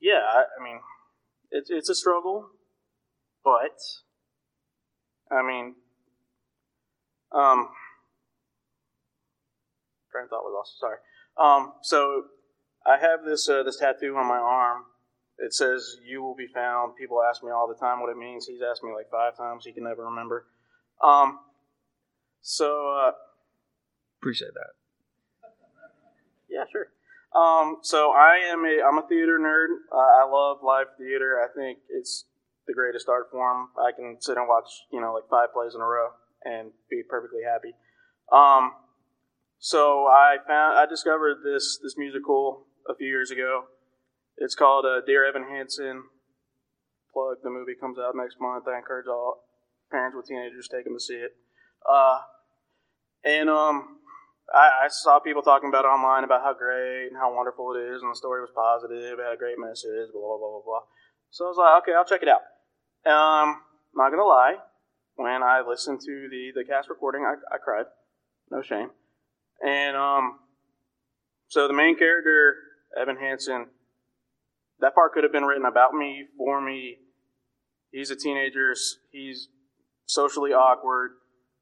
yeah, 0.00 0.20
I, 0.24 0.44
I 0.58 0.64
mean, 0.64 0.80
it's 1.50 1.70
it's 1.70 1.88
a 1.88 1.94
struggle, 1.94 2.48
but 3.44 3.78
I 5.30 5.42
mean, 5.42 5.74
um, 7.32 7.68
train 10.10 10.24
of 10.24 10.30
thought 10.30 10.44
was 10.44 10.54
lost. 10.54 10.80
Sorry. 10.80 10.98
Um, 11.38 11.74
so 11.82 12.24
I 12.86 12.98
have 12.98 13.24
this 13.24 13.48
uh, 13.48 13.62
this 13.62 13.76
tattoo 13.76 14.16
on 14.16 14.26
my 14.26 14.38
arm. 14.38 14.84
It 15.38 15.54
says 15.54 15.96
"You 16.04 16.22
will 16.22 16.34
be 16.34 16.48
found." 16.52 16.96
People 16.96 17.22
ask 17.22 17.42
me 17.42 17.50
all 17.50 17.68
the 17.68 17.78
time 17.78 18.00
what 18.00 18.10
it 18.10 18.16
means. 18.16 18.46
He's 18.46 18.60
asked 18.62 18.82
me 18.82 18.92
like 18.92 19.10
five 19.10 19.36
times. 19.36 19.64
He 19.64 19.72
can 19.72 19.84
never 19.84 20.04
remember. 20.04 20.46
Um, 21.02 21.38
so 22.40 22.90
uh, 22.90 23.12
appreciate 24.20 24.54
that. 24.54 24.72
Yeah, 26.50 26.64
sure. 26.72 26.88
Um, 27.34 27.78
so 27.82 28.10
I 28.12 28.40
am 28.50 28.64
a 28.64 28.82
I'm 28.82 28.98
a 28.98 29.06
theater 29.06 29.38
nerd. 29.38 29.68
Uh, 29.92 30.24
I 30.24 30.28
love 30.30 30.58
live 30.62 30.86
theater. 30.96 31.38
I 31.38 31.52
think 31.54 31.78
it's 31.90 32.24
the 32.66 32.74
greatest 32.74 33.08
art 33.08 33.28
form. 33.30 33.68
I 33.78 33.92
can 33.92 34.16
sit 34.20 34.38
and 34.38 34.48
watch 34.48 34.68
you 34.90 35.00
know 35.00 35.12
like 35.14 35.28
five 35.30 35.52
plays 35.52 35.74
in 35.74 35.80
a 35.80 35.84
row 35.84 36.08
and 36.44 36.70
be 36.90 37.02
perfectly 37.08 37.42
happy. 37.44 37.74
Um, 38.32 38.72
so 39.58 40.06
I 40.06 40.36
found 40.46 40.78
I 40.78 40.86
discovered 40.86 41.38
this 41.44 41.78
this 41.82 41.96
musical 41.96 42.66
a 42.88 42.94
few 42.94 43.08
years 43.08 43.30
ago. 43.30 43.64
It's 44.36 44.54
called 44.54 44.84
uh, 44.84 45.00
Dear 45.04 45.26
Evan 45.26 45.44
Hansen. 45.48 46.04
Plug 47.12 47.38
the 47.42 47.50
movie 47.50 47.74
comes 47.78 47.98
out 47.98 48.14
next 48.14 48.36
month. 48.40 48.64
I 48.68 48.78
encourage 48.78 49.06
all 49.08 49.42
parents 49.90 50.16
with 50.16 50.26
teenagers 50.26 50.68
to 50.68 50.76
take 50.76 50.84
them 50.84 50.94
to 50.94 51.00
see 51.00 51.14
it. 51.14 51.32
Uh, 51.88 52.20
and 53.24 53.50
um, 53.50 53.98
I, 54.54 54.84
I, 54.84 54.88
saw 54.88 55.18
people 55.18 55.42
talking 55.42 55.68
about 55.68 55.84
it 55.84 55.88
online 55.88 56.24
about 56.24 56.42
how 56.42 56.54
great 56.54 57.08
and 57.08 57.16
how 57.16 57.34
wonderful 57.34 57.74
it 57.74 57.80
is, 57.94 58.02
and 58.02 58.10
the 58.10 58.16
story 58.16 58.40
was 58.40 58.50
positive, 58.54 59.18
it 59.18 59.22
had 59.22 59.34
a 59.34 59.36
great 59.36 59.58
message, 59.58 60.12
blah, 60.12 60.20
blah, 60.20 60.38
blah, 60.38 60.50
blah, 60.50 60.64
blah. 60.64 60.84
So 61.30 61.44
I 61.44 61.48
was 61.48 61.56
like, 61.56 61.82
okay, 61.82 61.94
I'll 61.96 62.04
check 62.04 62.22
it 62.22 62.28
out. 62.28 62.44
Um, 63.08 63.60
not 63.94 64.10
gonna 64.10 64.24
lie, 64.24 64.56
when 65.16 65.42
I 65.42 65.62
listened 65.66 66.00
to 66.00 66.28
the, 66.30 66.52
the 66.54 66.64
cast 66.64 66.88
recording, 66.88 67.22
I, 67.24 67.34
I 67.54 67.58
cried. 67.58 67.86
No 68.50 68.62
shame. 68.62 68.90
And 69.64 69.96
um, 69.96 70.38
so 71.48 71.66
the 71.66 71.74
main 71.74 71.98
character, 71.98 72.56
Evan 73.00 73.16
Hansen, 73.16 73.66
that 74.80 74.94
part 74.94 75.12
could 75.12 75.24
have 75.24 75.32
been 75.32 75.44
written 75.44 75.66
about 75.66 75.94
me, 75.94 76.26
for 76.36 76.60
me. 76.60 76.98
He's 77.90 78.10
a 78.10 78.16
teenager, 78.16 78.74
he's 79.10 79.48
socially 80.06 80.52
awkward 80.52 81.12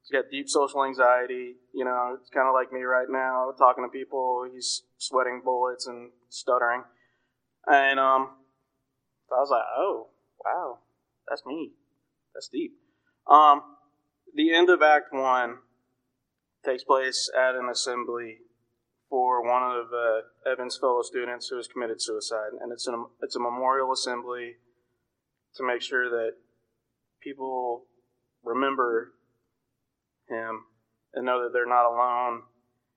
He's 0.07 0.17
got 0.17 0.31
deep 0.31 0.49
social 0.49 0.85
anxiety. 0.85 1.55
You 1.75 1.85
know, 1.85 2.17
it's 2.21 2.31
kind 2.31 2.47
of 2.47 2.55
like 2.55 2.73
me 2.73 2.83
right 2.83 3.09
now, 3.11 3.53
talking 3.59 3.85
to 3.85 3.89
people. 3.89 4.47
He's 4.53 4.83
sweating 4.99 5.43
bullets 5.45 5.89
and 5.89 6.11
stuttering. 6.29 6.85
And 7.67 7.99
um, 7.99 8.31
I 9.33 9.41
was 9.41 9.51
like, 9.51 9.65
oh, 9.77 10.09
wow, 10.45 10.79
that's 11.29 11.45
me. 11.45 11.73
That's 12.35 12.49
deep. 12.49 12.75
Um, 13.29 13.63
the 14.35 14.55
end 14.55 14.71
of 14.71 14.81
Act 14.81 15.13
One 15.13 15.57
takes 16.67 16.85
place 16.85 17.31
at 17.39 17.55
an 17.55 17.69
assembly 17.71 18.39
for 19.09 19.43
one 19.47 19.63
of 19.63 19.87
uh, 19.93 20.51
Evan's 20.51 20.77
fellow 20.77 21.03
students 21.03 21.49
who 21.49 21.57
has 21.57 21.69
committed 21.69 22.03
suicide, 22.03 22.51
and 22.61 22.73
it's 22.73 22.87
an 22.87 23.07
it's 23.23 23.37
a 23.37 23.41
memorial 23.41 23.93
assembly 23.93 24.57
to 25.55 25.67
make 25.67 25.81
sure 25.81 26.11
that 26.11 26.33
people 27.23 27.85
remember 28.45 29.13
him 30.29 30.65
and 31.15 31.25
know 31.25 31.43
that 31.43 31.53
they're 31.53 31.67
not 31.67 31.87
alone. 31.87 32.43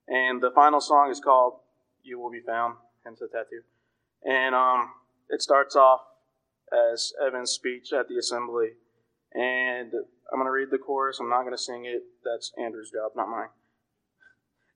And 0.08 0.42
the 0.42 0.52
final 0.52 0.82
song 0.82 1.12
is 1.12 1.20
called 1.20 1.60
You 2.04 2.20
Will 2.20 2.32
Be 2.32 2.42
Found, 2.42 2.76
hence 3.06 3.20
the 3.20 3.28
tattoo. 3.28 3.62
And 4.24 4.56
um, 4.56 4.90
it 5.30 5.42
starts 5.42 5.76
off 5.76 6.02
as 6.92 7.14
Evan's 7.26 7.52
speech 7.52 7.94
at 7.94 8.08
the 8.08 8.18
assembly. 8.18 8.70
And 9.34 9.94
I'm 10.32 10.40
going 10.40 10.46
to 10.46 10.52
read 10.52 10.72
the 10.72 10.80
chorus. 10.80 11.20
I'm 11.20 11.30
not 11.30 11.42
going 11.42 11.56
to 11.56 11.62
sing 11.62 11.86
it. 11.86 12.02
That's 12.26 12.52
Andrew's 12.58 12.92
job, 12.92 13.12
not 13.16 13.30
mine. 13.30 13.50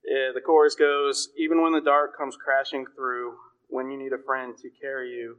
Yeah, 0.05 0.31
the 0.33 0.41
chorus 0.41 0.75
goes 0.75 1.29
Even 1.37 1.61
when 1.61 1.73
the 1.73 1.81
dark 1.81 2.17
comes 2.17 2.35
crashing 2.35 2.85
through, 2.95 3.35
when 3.67 3.89
you 3.89 3.97
need 3.97 4.13
a 4.13 4.23
friend 4.23 4.57
to 4.57 4.69
carry 4.69 5.11
you, 5.11 5.37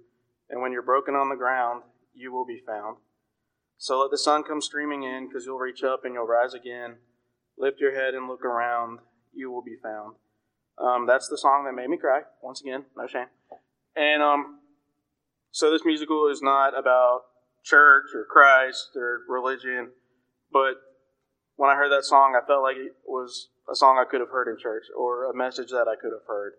and 0.51 0.61
when 0.61 0.73
you're 0.73 0.83
broken 0.83 1.15
on 1.15 1.29
the 1.29 1.37
ground, 1.37 1.83
you 2.15 2.33
will 2.33 2.45
be 2.45 2.63
found. 2.67 2.97
So 3.79 4.01
let 4.01 4.11
the 4.11 4.19
sun 4.19 4.43
come 4.43 4.61
streaming 4.61 5.03
in, 5.03 5.29
because 5.29 5.47
you'll 5.47 5.59
reach 5.59 5.83
up 5.83 6.05
and 6.05 6.15
you'll 6.15 6.27
rise 6.27 6.55
again. 6.55 6.97
Lift 7.59 7.81
your 7.81 7.95
head 7.95 8.15
and 8.15 8.29
look 8.29 8.45
around, 8.45 9.01
you 9.33 9.51
will 9.51 9.63
be 9.63 9.77
found. 9.83 10.17
Um, 10.79 11.07
that's 11.07 11.29
the 11.29 11.39
song 11.39 11.65
that 11.65 11.75
made 11.75 11.89
me 11.89 11.97
cry. 11.97 12.23
Once 12.43 12.61
again, 12.61 12.85
no 12.97 13.07
shame. 13.07 13.27
And 13.95 14.23
um, 14.23 14.59
so 15.53 15.71
this 15.71 15.85
musical 15.85 16.29
is 16.29 16.43
not 16.43 16.77
about 16.77 17.23
church 17.63 18.07
or 18.15 18.25
Christ 18.25 18.91
or 18.97 19.21
religion, 19.29 19.91
but 20.53 20.75
when 21.57 21.71
I 21.71 21.77
heard 21.77 21.93
that 21.93 22.05
song, 22.05 22.37
I 22.37 22.45
felt 22.45 22.63
like 22.63 22.77
it 22.77 22.97
was 23.07 23.51
a 23.71 23.75
song 23.75 23.99
I 23.99 24.09
could 24.09 24.21
have 24.21 24.31
heard 24.31 24.49
in 24.49 24.59
church 24.59 24.85
or 24.97 25.31
a 25.31 25.35
message 25.35 25.71
that 25.71 25.87
I 25.89 25.97
could 26.01 26.13
have 26.13 26.27
heard. 26.27 26.55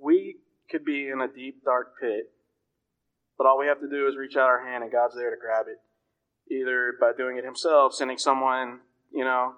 We 0.00 0.36
could 0.70 0.84
be 0.84 1.08
in 1.08 1.20
a 1.20 1.28
deep, 1.28 1.64
dark 1.64 1.94
pit 2.00 2.32
but 3.36 3.46
all 3.46 3.58
we 3.58 3.66
have 3.66 3.80
to 3.80 3.88
do 3.88 4.08
is 4.08 4.16
reach 4.16 4.36
out 4.36 4.48
our 4.48 4.66
hand 4.66 4.82
and 4.82 4.92
God's 4.92 5.14
there 5.14 5.30
to 5.30 5.36
grab 5.36 5.66
it. 5.68 5.78
Either 6.52 6.94
by 7.00 7.12
doing 7.16 7.36
it 7.36 7.44
himself, 7.44 7.92
sending 7.94 8.18
someone, 8.18 8.80
you 9.12 9.24
know, 9.24 9.54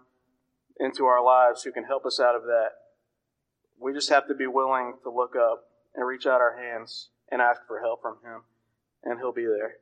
into 0.81 1.05
our 1.05 1.23
lives 1.23 1.63
who 1.63 1.73
can 1.73 1.85
help 1.85 2.07
us 2.07 2.19
out 2.19 2.35
of 2.35 2.43
that. 2.45 2.71
We 3.81 3.93
just 3.93 4.11
have 4.11 4.27
to 4.29 4.35
be 4.35 4.47
willing 4.47 4.95
to 5.03 5.11
look 5.11 5.35
up 5.37 5.71
and 5.95 6.07
reach 6.07 6.27
out 6.27 6.41
our 6.41 6.57
hands 6.57 7.11
and 7.31 7.43
ask 7.43 7.61
for 7.67 7.81
help 7.81 8.03
from 8.03 8.17
him, 8.25 8.43
and 9.05 9.19
he'll 9.19 9.33
be 9.33 9.45
there. 9.45 9.77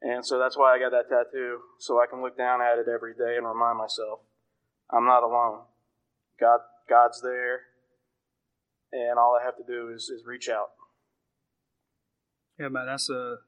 And 0.00 0.24
so 0.24 0.38
that's 0.38 0.56
why 0.56 0.74
I 0.74 0.78
got 0.78 0.92
that 0.92 1.08
tattoo, 1.08 1.58
so 1.78 2.00
I 2.00 2.06
can 2.06 2.22
look 2.22 2.36
down 2.38 2.60
at 2.60 2.78
it 2.78 2.86
every 2.88 3.14
day 3.14 3.36
and 3.36 3.46
remind 3.46 3.78
myself 3.78 4.20
I'm 4.90 5.04
not 5.04 5.22
alone. 5.22 5.62
God, 6.40 6.60
God's 6.88 7.20
there, 7.20 7.62
and 8.92 9.18
all 9.18 9.36
I 9.40 9.44
have 9.44 9.56
to 9.56 9.64
do 9.66 9.90
is, 9.92 10.04
is 10.04 10.24
reach 10.24 10.48
out. 10.48 10.70
Yeah, 12.58 12.68
man, 12.68 12.86
that's 12.86 13.10
a 13.10 13.38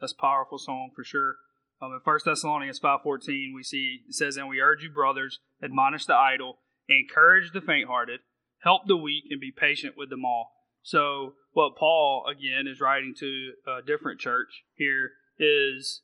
that's 0.00 0.12
a 0.12 0.20
powerful 0.20 0.58
song 0.58 0.90
for 0.94 1.04
sure. 1.04 1.36
Um, 1.82 1.92
in 1.92 2.00
First 2.04 2.24
Thessalonians 2.24 2.78
five 2.78 3.00
fourteen, 3.02 3.52
we 3.54 3.62
see 3.62 4.02
it 4.08 4.14
says, 4.14 4.36
"And 4.36 4.48
we 4.48 4.60
urge 4.60 4.84
you, 4.84 4.90
brothers, 4.90 5.40
admonish 5.62 6.06
the 6.06 6.14
idle, 6.14 6.58
encourage 6.88 7.52
the 7.52 7.60
faint-hearted, 7.60 8.20
help 8.62 8.86
the 8.86 8.96
weak, 8.96 9.24
and 9.30 9.40
be 9.40 9.50
patient 9.50 9.96
with 9.96 10.10
them 10.10 10.24
all." 10.24 10.52
So, 10.82 11.34
what 11.52 11.76
Paul 11.76 12.26
again 12.30 12.66
is 12.66 12.80
writing 12.80 13.14
to 13.18 13.52
a 13.66 13.82
different 13.82 14.20
church 14.20 14.64
here 14.74 15.12
is 15.40 16.02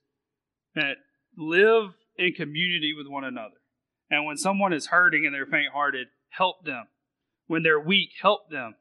that 0.74 0.96
live 1.36 1.90
in 2.18 2.32
community 2.32 2.92
with 2.96 3.06
one 3.06 3.24
another, 3.24 3.60
and 4.10 4.26
when 4.26 4.36
someone 4.36 4.72
is 4.72 4.88
hurting 4.88 5.24
and 5.24 5.34
they're 5.34 5.46
faint-hearted, 5.46 6.08
help 6.30 6.64
them. 6.64 6.86
When 7.46 7.62
they're 7.62 7.78
weak, 7.78 8.10
help 8.20 8.50
them, 8.50 8.74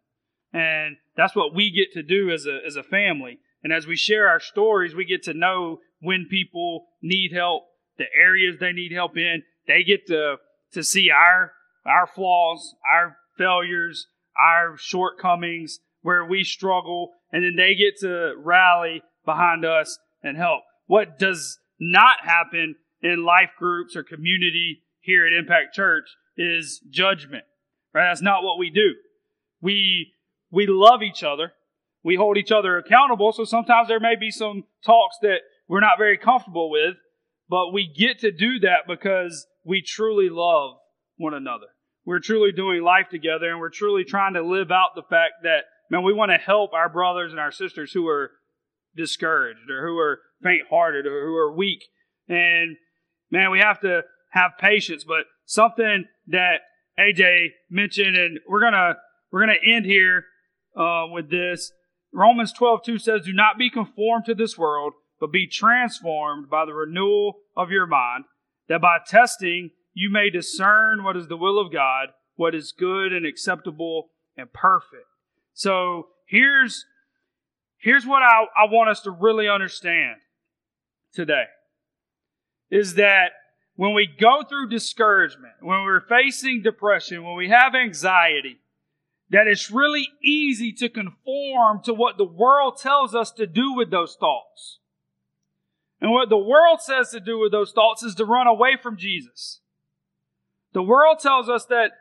and 0.52 0.98
that's 1.16 1.36
what 1.36 1.54
we 1.54 1.70
get 1.70 1.94
to 1.94 2.02
do 2.02 2.32
as 2.32 2.48
a 2.48 2.60
as 2.66 2.76
a 2.76 2.84
family 2.84 3.40
and 3.66 3.74
as 3.74 3.88
we 3.88 3.96
share 3.96 4.30
our 4.30 4.40
stories, 4.40 4.94
we 4.94 5.06
get 5.06 5.24
to 5.24 5.34
know 5.34 5.80
when 6.00 6.28
people 6.30 6.86
need 7.02 7.32
help, 7.34 7.64
the 7.98 8.06
areas 8.16 8.58
they 8.60 8.72
need 8.72 8.92
help 8.92 9.18
in. 9.18 9.42
They 9.68 9.84
get 9.84 10.06
to, 10.06 10.36
to 10.74 10.84
see 10.84 11.10
our, 11.10 11.52
our 11.84 12.06
flaws, 12.06 12.76
our 12.94 13.18
failures, 13.40 14.06
our 14.38 14.78
shortcomings, 14.78 15.80
where 16.04 16.24
we 16.24 16.44
struggle, 16.44 17.14
and 17.32 17.44
then 17.44 17.56
they 17.58 17.74
get 17.74 17.98
to 18.02 18.36
rally 18.38 19.02
behind 19.26 19.66
us 19.66 19.98
and 20.26 20.36
help. 20.36 20.64
What 20.88 21.18
does 21.18 21.60
not 21.80 22.26
happen 22.26 22.76
in 23.02 23.24
life 23.24 23.52
groups 23.58 23.96
or 23.96 24.04
community 24.04 24.82
here 25.00 25.26
at 25.26 25.34
Impact 25.34 25.74
Church 25.74 26.10
is 26.36 26.82
judgment. 26.90 27.46
Right? 27.94 28.10
That's 28.10 28.22
not 28.22 28.44
what 28.44 28.58
we 28.58 28.70
do. 28.70 28.96
We 29.62 30.12
we 30.52 30.68
love 30.68 31.02
each 31.02 31.24
other. 31.24 31.54
We 32.04 32.16
hold 32.16 32.38
each 32.38 32.52
other 32.52 32.78
accountable. 32.78 33.32
So 33.32 33.46
sometimes 33.46 33.88
there 33.88 34.00
may 34.00 34.16
be 34.20 34.32
some 34.32 34.64
talks 34.84 35.18
that 35.22 35.40
we're 35.68 35.80
not 35.80 35.98
very 35.98 36.18
comfortable 36.18 36.70
with, 36.70 36.96
but 37.50 37.72
we 37.72 37.92
get 37.92 38.20
to 38.20 38.32
do 38.32 38.60
that 38.60 38.88
because 38.88 39.48
we 39.64 39.82
truly 39.82 40.30
love 40.30 40.76
one 41.18 41.34
another. 41.34 41.68
We're 42.06 42.20
truly 42.20 42.52
doing 42.52 42.84
life 42.84 43.08
together 43.10 43.50
and 43.50 43.60
we're 43.60 43.70
truly 43.70 44.04
trying 44.04 44.36
to 44.36 44.44
live 44.44 44.72
out 44.72 44.90
the 44.96 45.02
fact 45.10 45.44
that, 45.44 45.62
man, 45.90 46.04
we 46.04 46.14
want 46.14 46.32
to 46.32 46.38
help 46.38 46.74
our 46.74 46.90
brothers 46.90 47.32
and 47.32 47.40
our 47.40 47.52
sisters 47.52 47.92
who 47.92 48.08
are 48.08 48.32
discouraged 48.96 49.70
or 49.70 49.86
who 49.86 49.98
are 49.98 50.20
faint 50.44 50.64
hearted 50.70 51.06
or 51.06 51.26
who 51.26 51.36
are 51.36 51.52
weak. 51.52 51.84
And 52.28 52.78
man, 53.32 53.52
we 53.52 53.60
have 53.60 53.80
to 53.82 54.02
have 54.32 54.52
patience. 54.60 55.04
But 55.04 55.26
something 55.46 56.06
that 56.28 56.62
AJ 57.00 57.50
mentioned, 57.70 58.16
and 58.16 58.40
we're 58.48 58.62
gonna 58.62 58.96
we're 59.32 59.42
gonna 59.42 59.54
end 59.66 59.86
here 59.86 60.26
uh, 60.76 61.06
with 61.12 61.30
this. 61.30 61.72
Romans 62.14 62.54
12, 62.54 62.84
2 62.84 62.98
says, 62.98 63.22
Do 63.26 63.34
not 63.34 63.58
be 63.58 63.70
conformed 63.70 64.26
to 64.26 64.36
this 64.36 64.58
world, 64.58 64.94
but 65.20 65.32
be 65.32 65.48
transformed 65.48 66.50
by 66.50 66.66
the 66.66 66.74
renewal 66.74 67.40
of 67.58 67.72
your 67.72 67.86
mind, 67.86 68.24
that 68.70 68.82
by 68.82 69.00
testing 69.06 69.72
you 69.94 70.10
may 70.10 70.30
discern 70.30 71.04
what 71.04 71.18
is 71.18 71.28
the 71.28 71.38
will 71.38 71.60
of 71.60 71.74
God, 71.74 72.10
what 72.36 72.56
is 72.56 72.74
good 72.78 73.12
and 73.12 73.26
acceptable 73.26 74.10
and 74.38 74.52
perfect. 74.54 75.08
So 75.54 76.08
here's 76.28 76.86
here's 77.86 78.06
what 78.06 78.24
I, 78.24 78.46
I 78.58 78.66
want 78.66 78.90
us 78.90 79.02
to 79.02 79.12
really 79.12 79.48
understand 79.48 80.16
today 81.14 81.46
is 82.72 82.96
that 82.96 83.30
when 83.76 83.94
we 83.94 84.08
go 84.08 84.42
through 84.42 84.70
discouragement, 84.70 85.54
when 85.62 85.84
we're 85.84 86.02
facing 86.02 86.64
depression, 86.64 87.24
when 87.24 87.36
we 87.36 87.50
have 87.50 87.76
anxiety, 87.76 88.60
that 89.30 89.46
it's 89.46 89.70
really 89.70 90.08
easy 90.24 90.74
to 90.74 90.90
conform 90.90 91.82
to 91.84 91.94
what 91.94 92.18
the 92.18 92.26
world 92.26 92.78
tells 92.78 93.14
us 93.14 93.32
to 93.34 93.46
do 93.46 93.74
with 93.76 93.92
those 93.92 94.18
thoughts. 94.20 94.80
And 96.02 96.10
what 96.10 96.30
the 96.30 96.38
world 96.38 96.82
says 96.82 97.12
to 97.12 97.20
do 97.20 97.38
with 97.38 97.52
those 97.52 97.72
thoughts 97.72 98.02
is 98.02 98.16
to 98.16 98.26
run 98.26 98.48
away 98.48 98.78
from 98.82 98.98
Jesus. 98.98 99.60
The 100.74 100.84
world 100.84 101.20
tells 101.20 101.50
us 101.50 101.66
that, 101.66 101.92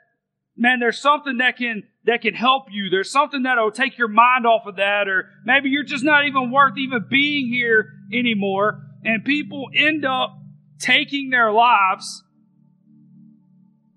man, 0.57 0.81
there's 0.81 0.99
something 0.99 1.37
that 1.38 1.59
can, 1.59 1.85
that 2.07 2.21
can 2.21 2.35
help 2.35 2.64
you. 2.71 2.90
There's 2.90 3.11
something 3.11 3.45
that'll 3.45 3.71
take 3.71 3.97
your 3.97 4.09
mind 4.09 4.47
off 4.47 4.67
of 4.67 4.77
that, 4.77 5.09
or 5.09 5.31
maybe 5.45 5.71
you're 5.71 5.85
just 5.85 6.05
not 6.05 6.27
even 6.27 6.51
worth 6.51 6.77
even 6.77 7.07
being 7.09 7.49
here 7.49 7.90
anymore. 8.12 8.83
And 9.03 9.25
people 9.25 9.69
end 9.75 10.05
up 10.05 10.38
taking 10.79 11.31
their 11.31 11.51
lives 11.51 12.23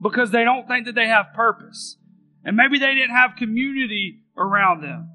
because 0.01 0.31
they 0.31 0.43
don't 0.43 0.67
think 0.67 0.85
that 0.85 0.95
they 0.95 1.07
have 1.07 1.27
purpose. 1.35 1.97
And 2.43 2.55
maybe 2.55 2.79
they 2.79 2.93
didn't 2.93 3.15
have 3.15 3.31
community 3.37 4.21
around 4.37 4.81
them. 4.81 5.09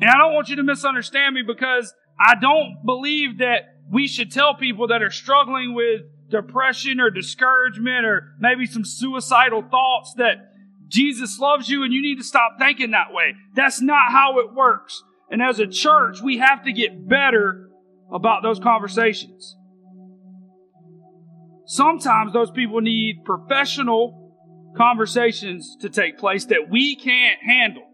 And 0.00 0.10
I 0.10 0.18
don't 0.18 0.34
want 0.34 0.48
you 0.48 0.56
to 0.56 0.62
misunderstand 0.62 1.34
me 1.34 1.42
because 1.42 1.92
I 2.18 2.34
don't 2.40 2.84
believe 2.84 3.38
that 3.38 3.78
we 3.90 4.06
should 4.06 4.30
tell 4.30 4.54
people 4.54 4.88
that 4.88 5.02
are 5.02 5.10
struggling 5.10 5.74
with 5.74 6.02
depression 6.30 7.00
or 7.00 7.10
discouragement 7.10 8.04
or 8.04 8.34
maybe 8.38 8.66
some 8.66 8.84
suicidal 8.84 9.62
thoughts 9.62 10.14
that 10.16 10.53
Jesus 10.94 11.40
loves 11.40 11.68
you 11.68 11.82
and 11.82 11.92
you 11.92 12.00
need 12.00 12.18
to 12.18 12.24
stop 12.24 12.52
thinking 12.58 12.92
that 12.92 13.12
way. 13.12 13.34
That's 13.54 13.80
not 13.80 14.12
how 14.12 14.38
it 14.38 14.54
works. 14.54 15.02
And 15.28 15.42
as 15.42 15.58
a 15.58 15.66
church, 15.66 16.20
we 16.22 16.38
have 16.38 16.62
to 16.64 16.72
get 16.72 17.08
better 17.08 17.68
about 18.12 18.44
those 18.44 18.60
conversations. 18.60 19.56
Sometimes 21.66 22.32
those 22.32 22.52
people 22.52 22.80
need 22.80 23.24
professional 23.24 24.32
conversations 24.76 25.76
to 25.80 25.88
take 25.88 26.18
place 26.18 26.44
that 26.46 26.68
we 26.70 26.94
can't 26.94 27.40
handle. 27.42 27.88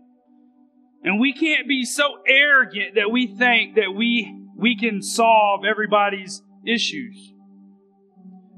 And 1.03 1.19
we 1.19 1.33
can't 1.33 1.67
be 1.67 1.85
so 1.85 2.19
arrogant 2.27 2.97
that 2.97 3.11
we 3.11 3.29
think 3.29 3.77
that 3.77 3.95
we, 3.97 4.31
we 4.59 4.77
can 4.77 5.01
solve 5.01 5.61
everybody's 5.65 6.43
issues. 6.67 7.33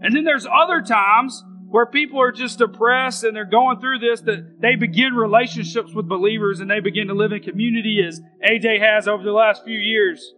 And 0.01 0.17
then 0.17 0.25
there's 0.25 0.47
other 0.47 0.83
times 0.83 1.45
where 1.73 1.87
people 1.87 2.21
are 2.21 2.31
just 2.31 2.59
depressed 2.59 3.25
and 3.25 3.35
they're 3.35 3.47
going 3.47 3.81
through 3.81 3.99
this 3.99 4.21
that 4.21 4.61
they 4.61 4.77
begin 4.77 5.15
relationships 5.15 5.95
with 5.95 6.07
believers 6.07 6.61
and 6.61 6.71
they 6.71 6.81
begin 6.81 7.09
to 7.09 7.15
live 7.15 7.33
in 7.33 7.43
community 7.43 8.05
as 8.07 8.21
AJ 8.47 8.79
has 8.79 9.09
over 9.09 9.23
the 9.23 9.33
last 9.33 9.65
few 9.65 9.79
years 9.79 10.35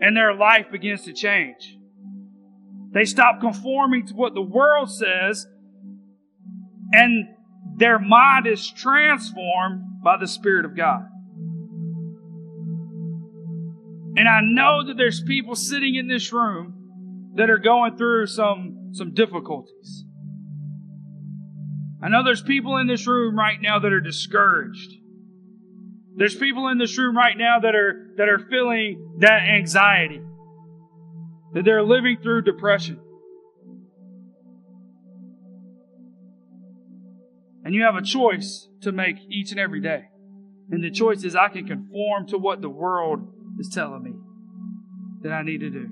and 0.00 0.16
their 0.16 0.32
life 0.34 0.64
begins 0.72 1.02
to 1.02 1.12
change. 1.12 1.76
They 2.90 3.04
stop 3.04 3.38
conforming 3.38 4.06
to 4.06 4.14
what 4.14 4.32
the 4.32 4.40
world 4.40 4.90
says 4.90 5.46
and 6.94 7.28
their 7.76 7.98
mind 7.98 8.46
is 8.46 8.66
transformed 8.66 10.02
by 10.02 10.16
the 10.18 10.26
Spirit 10.26 10.64
of 10.64 10.74
God. 10.74 11.02
And 14.16 14.26
I 14.26 14.40
know 14.42 14.86
that 14.86 14.96
there's 14.96 15.22
people 15.22 15.54
sitting 15.54 15.96
in 15.96 16.08
this 16.08 16.32
room 16.32 17.32
that 17.34 17.50
are 17.50 17.58
going 17.58 17.98
through 17.98 18.28
some 18.28 18.92
some 18.92 19.12
difficulties. 19.12 20.05
I 22.02 22.08
know 22.08 22.22
there's 22.22 22.42
people 22.42 22.76
in 22.76 22.86
this 22.86 23.06
room 23.06 23.38
right 23.38 23.60
now 23.60 23.78
that 23.78 23.92
are 23.92 24.00
discouraged. 24.00 24.92
There's 26.16 26.34
people 26.34 26.68
in 26.68 26.78
this 26.78 26.96
room 26.98 27.16
right 27.16 27.36
now 27.36 27.60
that 27.60 27.74
are 27.74 28.14
that 28.16 28.28
are 28.28 28.38
feeling 28.38 29.18
that 29.20 29.42
anxiety. 29.42 30.22
That 31.52 31.64
they're 31.64 31.82
living 31.82 32.18
through 32.22 32.42
depression. 32.42 33.00
And 37.64 37.74
you 37.74 37.82
have 37.82 37.96
a 37.96 38.02
choice 38.02 38.68
to 38.82 38.92
make 38.92 39.16
each 39.28 39.50
and 39.50 39.58
every 39.58 39.80
day. 39.80 40.04
And 40.70 40.82
the 40.82 40.90
choice 40.90 41.24
is 41.24 41.34
I 41.34 41.48
can 41.48 41.66
conform 41.66 42.26
to 42.28 42.38
what 42.38 42.60
the 42.60 42.68
world 42.68 43.28
is 43.58 43.68
telling 43.68 44.02
me 44.02 44.12
that 45.22 45.32
I 45.32 45.42
need 45.42 45.60
to 45.60 45.70
do. 45.70 45.88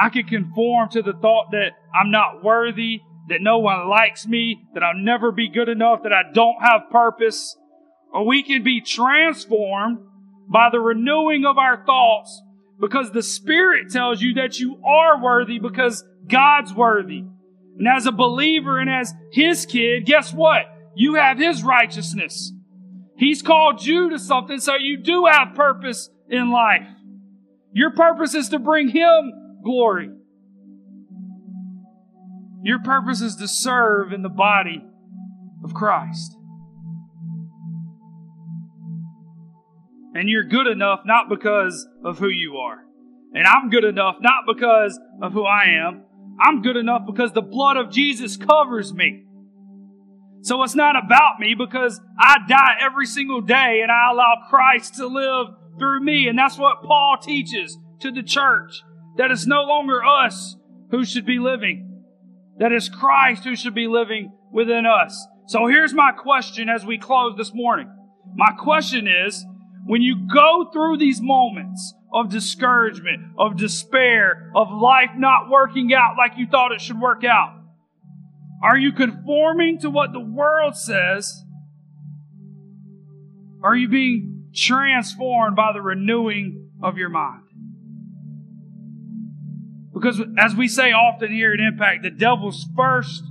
I 0.00 0.08
can 0.08 0.24
conform 0.24 0.88
to 0.90 1.02
the 1.02 1.12
thought 1.12 1.50
that 1.50 1.70
I'm 1.94 2.10
not 2.10 2.42
worthy, 2.44 3.00
that 3.28 3.40
no 3.40 3.58
one 3.58 3.88
likes 3.88 4.26
me, 4.26 4.64
that 4.74 4.82
I'll 4.82 4.96
never 4.96 5.32
be 5.32 5.48
good 5.48 5.68
enough, 5.68 6.02
that 6.02 6.12
I 6.12 6.22
don't 6.32 6.56
have 6.60 6.90
purpose. 6.90 7.56
Or 8.12 8.26
we 8.26 8.42
can 8.42 8.62
be 8.62 8.80
transformed 8.80 9.98
by 10.50 10.68
the 10.70 10.80
renewing 10.80 11.44
of 11.46 11.56
our 11.56 11.84
thoughts 11.84 12.42
because 12.80 13.12
the 13.12 13.22
Spirit 13.22 13.90
tells 13.90 14.20
you 14.20 14.34
that 14.34 14.58
you 14.58 14.82
are 14.84 15.22
worthy 15.22 15.58
because 15.58 16.04
God's 16.28 16.74
worthy. 16.74 17.24
And 17.78 17.88
as 17.88 18.06
a 18.06 18.12
believer 18.12 18.78
and 18.78 18.90
as 18.90 19.14
His 19.32 19.64
kid, 19.66 20.04
guess 20.04 20.32
what? 20.32 20.66
You 20.94 21.14
have 21.14 21.38
His 21.38 21.62
righteousness. 21.62 22.52
He's 23.16 23.40
called 23.40 23.84
you 23.84 24.10
to 24.10 24.18
something, 24.18 24.58
so 24.58 24.74
you 24.74 24.98
do 24.98 25.26
have 25.26 25.54
purpose 25.54 26.10
in 26.28 26.50
life. 26.50 26.88
Your 27.72 27.92
purpose 27.92 28.34
is 28.34 28.48
to 28.50 28.58
bring 28.58 28.88
Him 28.88 29.60
glory. 29.62 30.10
Your 32.62 32.78
purpose 32.78 33.20
is 33.20 33.36
to 33.36 33.48
serve 33.48 34.12
in 34.12 34.22
the 34.22 34.28
body 34.28 34.84
of 35.64 35.74
Christ. 35.74 36.36
And 40.14 40.28
you're 40.28 40.44
good 40.44 40.66
enough 40.66 41.00
not 41.04 41.28
because 41.28 41.86
of 42.04 42.18
who 42.18 42.28
you 42.28 42.56
are. 42.56 42.78
And 43.34 43.46
I'm 43.46 43.70
good 43.70 43.84
enough 43.84 44.16
not 44.20 44.44
because 44.46 44.98
of 45.22 45.32
who 45.32 45.44
I 45.44 45.86
am. 45.86 46.04
I'm 46.40 46.62
good 46.62 46.76
enough 46.76 47.02
because 47.06 47.32
the 47.32 47.42
blood 47.42 47.76
of 47.76 47.90
Jesus 47.90 48.36
covers 48.36 48.92
me. 48.92 49.24
So 50.42 50.62
it's 50.64 50.74
not 50.74 50.96
about 50.96 51.38
me 51.38 51.54
because 51.54 52.00
I 52.18 52.38
die 52.48 52.74
every 52.80 53.06
single 53.06 53.40
day 53.40 53.80
and 53.82 53.90
I 53.90 54.10
allow 54.10 54.34
Christ 54.50 54.96
to 54.96 55.06
live 55.06 55.54
through 55.78 56.00
me. 56.00 56.26
And 56.28 56.38
that's 56.38 56.58
what 56.58 56.82
Paul 56.82 57.16
teaches 57.22 57.78
to 58.00 58.10
the 58.10 58.22
church 58.22 58.82
that 59.16 59.30
it's 59.30 59.46
no 59.46 59.62
longer 59.62 60.04
us 60.04 60.56
who 60.90 61.04
should 61.04 61.24
be 61.24 61.38
living, 61.38 61.91
that 62.62 62.70
it's 62.70 62.88
Christ 62.88 63.42
who 63.42 63.56
should 63.56 63.74
be 63.74 63.88
living 63.88 64.32
within 64.52 64.86
us. 64.86 65.26
So 65.46 65.66
here's 65.66 65.92
my 65.92 66.12
question 66.12 66.68
as 66.68 66.86
we 66.86 66.96
close 66.96 67.36
this 67.36 67.52
morning. 67.52 67.92
My 68.36 68.52
question 68.56 69.08
is, 69.08 69.44
when 69.84 70.00
you 70.00 70.28
go 70.32 70.70
through 70.72 70.98
these 70.98 71.20
moments 71.20 71.92
of 72.14 72.28
discouragement, 72.28 73.32
of 73.36 73.56
despair, 73.56 74.52
of 74.54 74.70
life 74.70 75.10
not 75.16 75.50
working 75.50 75.92
out 75.92 76.14
like 76.16 76.38
you 76.38 76.46
thought 76.46 76.70
it 76.70 76.80
should 76.80 77.00
work 77.00 77.24
out, 77.24 77.60
are 78.62 78.78
you 78.78 78.92
conforming 78.92 79.80
to 79.80 79.90
what 79.90 80.12
the 80.12 80.20
world 80.20 80.76
says? 80.76 81.42
Are 83.64 83.74
you 83.74 83.88
being 83.88 84.50
transformed 84.54 85.56
by 85.56 85.72
the 85.72 85.82
renewing 85.82 86.70
of 86.80 86.96
your 86.96 87.08
mind? 87.08 87.42
Because 89.92 90.20
as 90.38 90.54
we 90.54 90.68
say 90.68 90.92
often 90.92 91.30
here 91.30 91.52
at 91.52 91.60
Impact, 91.60 92.02
the 92.02 92.10
devil's 92.10 92.66
first 92.76 93.22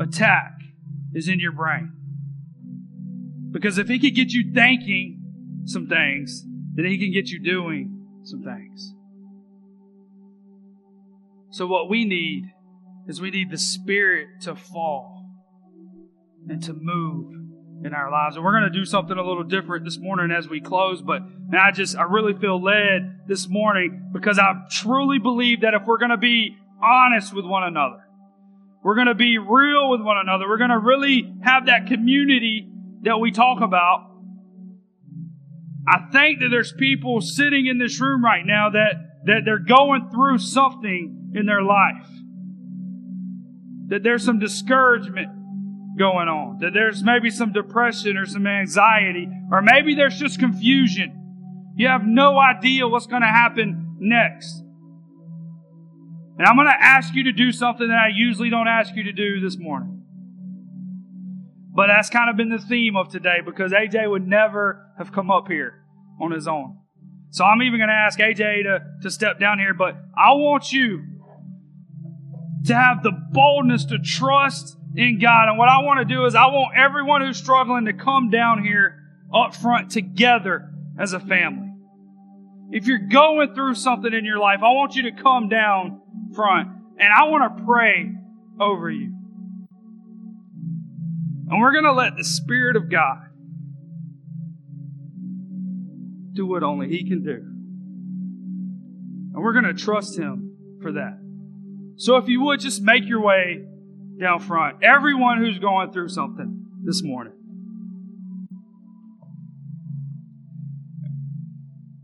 attack 0.00 0.52
is 1.12 1.28
in 1.28 1.40
your 1.40 1.52
brain. 1.52 1.92
Because 3.50 3.78
if 3.78 3.88
he 3.88 3.98
could 3.98 4.14
get 4.14 4.32
you 4.32 4.52
thinking 4.52 5.16
some 5.66 5.86
things, 5.86 6.44
then 6.74 6.84
He 6.86 6.98
can 6.98 7.12
get 7.12 7.28
you 7.28 7.42
doing 7.42 8.06
some 8.22 8.42
things. 8.42 8.94
So, 11.50 11.66
what 11.66 11.88
we 11.88 12.04
need 12.04 12.44
is 13.08 13.20
we 13.20 13.30
need 13.30 13.50
the 13.50 13.58
Spirit 13.58 14.28
to 14.42 14.54
fall 14.54 15.30
and 16.48 16.62
to 16.62 16.74
move 16.74 17.32
in 17.84 17.92
our 17.92 18.10
lives. 18.10 18.36
And 18.36 18.44
we're 18.44 18.58
going 18.58 18.70
to 18.72 18.78
do 18.78 18.84
something 18.84 19.16
a 19.16 19.22
little 19.22 19.44
different 19.44 19.84
this 19.84 19.98
morning 19.98 20.34
as 20.36 20.48
we 20.48 20.60
close, 20.60 21.02
but 21.02 21.22
I 21.56 21.70
just, 21.72 21.96
I 21.96 22.02
really 22.02 22.34
feel 22.34 22.62
led 22.62 23.20
this 23.26 23.48
morning 23.48 24.10
because 24.12 24.38
I 24.38 24.52
truly 24.70 25.18
believe 25.18 25.60
that 25.60 25.74
if 25.74 25.82
we're 25.86 25.98
going 25.98 26.10
to 26.10 26.16
be 26.16 26.56
honest 26.82 27.34
with 27.34 27.44
one 27.44 27.64
another, 27.64 28.04
we're 28.82 28.94
going 28.94 29.08
to 29.08 29.14
be 29.14 29.38
real 29.38 29.90
with 29.90 30.00
one 30.00 30.16
another, 30.16 30.48
we're 30.48 30.58
going 30.58 30.70
to 30.70 30.78
really 30.78 31.34
have 31.42 31.66
that 31.66 31.86
community 31.86 32.68
that 33.02 33.18
we 33.18 33.30
talk 33.30 33.60
about. 33.60 34.10
I 35.88 36.10
think 36.10 36.40
that 36.40 36.48
there's 36.50 36.72
people 36.72 37.20
sitting 37.20 37.66
in 37.66 37.78
this 37.78 38.00
room 38.00 38.24
right 38.24 38.44
now 38.44 38.70
that, 38.70 38.94
that 39.24 39.42
they're 39.44 39.58
going 39.58 40.10
through 40.10 40.38
something 40.38 41.32
in 41.34 41.46
their 41.46 41.62
life. 41.62 42.06
That 43.88 44.02
there's 44.02 44.24
some 44.24 44.40
discouragement 44.40 45.35
going 45.96 46.28
on. 46.28 46.58
That 46.60 46.72
there's 46.72 47.02
maybe 47.02 47.30
some 47.30 47.52
depression 47.52 48.16
or 48.16 48.26
some 48.26 48.46
anxiety, 48.46 49.28
or 49.50 49.62
maybe 49.62 49.94
there's 49.94 50.18
just 50.18 50.38
confusion. 50.38 51.74
You 51.76 51.88
have 51.88 52.04
no 52.04 52.38
idea 52.38 52.88
what's 52.88 53.06
going 53.06 53.22
to 53.22 53.28
happen 53.28 53.96
next. 53.98 54.62
And 56.38 56.46
I'm 56.46 56.56
going 56.56 56.68
to 56.68 56.82
ask 56.84 57.14
you 57.14 57.24
to 57.24 57.32
do 57.32 57.50
something 57.50 57.88
that 57.88 57.98
I 57.98 58.08
usually 58.14 58.50
don't 58.50 58.68
ask 58.68 58.94
you 58.94 59.04
to 59.04 59.12
do 59.12 59.40
this 59.40 59.56
morning. 59.58 60.02
But 61.74 61.88
that's 61.88 62.10
kind 62.10 62.30
of 62.30 62.36
been 62.36 62.50
the 62.50 62.58
theme 62.58 62.96
of 62.96 63.08
today 63.10 63.38
because 63.44 63.72
AJ 63.72 64.10
would 64.10 64.26
never 64.26 64.92
have 64.98 65.12
come 65.12 65.30
up 65.30 65.48
here 65.48 65.84
on 66.20 66.30
his 66.30 66.48
own. 66.48 66.78
So 67.30 67.44
I'm 67.44 67.60
even 67.62 67.78
going 67.78 67.88
to 67.88 67.94
ask 67.94 68.18
AJ 68.18 68.62
to, 68.62 68.80
to 69.02 69.10
step 69.10 69.38
down 69.38 69.58
here, 69.58 69.74
but 69.74 69.94
I 70.16 70.32
want 70.32 70.72
you 70.72 71.02
to 72.66 72.74
have 72.74 73.02
the 73.02 73.12
boldness 73.32 73.84
to 73.86 73.98
trust 73.98 74.75
in 74.96 75.18
God. 75.20 75.48
And 75.48 75.58
what 75.58 75.68
I 75.68 75.82
want 75.82 76.00
to 76.00 76.14
do 76.14 76.24
is 76.24 76.34
I 76.34 76.46
want 76.46 76.76
everyone 76.76 77.20
who's 77.20 77.36
struggling 77.36 77.84
to 77.84 77.92
come 77.92 78.30
down 78.30 78.64
here 78.64 79.02
up 79.32 79.54
front 79.54 79.90
together 79.90 80.70
as 80.98 81.12
a 81.12 81.20
family. 81.20 81.72
If 82.70 82.86
you're 82.86 83.06
going 83.06 83.54
through 83.54 83.74
something 83.74 84.12
in 84.12 84.24
your 84.24 84.38
life, 84.38 84.60
I 84.62 84.72
want 84.72 84.96
you 84.96 85.02
to 85.02 85.12
come 85.22 85.48
down 85.48 86.00
front 86.34 86.68
and 86.98 87.08
I 87.12 87.24
want 87.28 87.58
to 87.58 87.64
pray 87.64 88.10
over 88.58 88.90
you. 88.90 89.12
And 91.48 91.60
we're 91.60 91.72
going 91.72 91.84
to 91.84 91.92
let 91.92 92.16
the 92.16 92.24
Spirit 92.24 92.76
of 92.76 92.90
God 92.90 93.18
do 96.32 96.46
what 96.46 96.62
only 96.62 96.88
He 96.88 97.06
can 97.06 97.22
do. 97.22 97.34
And 99.34 99.44
we're 99.44 99.52
going 99.52 99.66
to 99.66 99.74
trust 99.74 100.18
Him 100.18 100.56
for 100.82 100.92
that. 100.92 101.20
So 101.98 102.16
if 102.16 102.28
you 102.28 102.40
would 102.42 102.60
just 102.60 102.82
make 102.82 103.06
your 103.06 103.20
way 103.20 103.64
down 104.18 104.40
front, 104.40 104.82
everyone 104.82 105.38
who's 105.38 105.58
going 105.58 105.92
through 105.92 106.08
something 106.08 106.66
this 106.82 107.02
morning. 107.02 107.32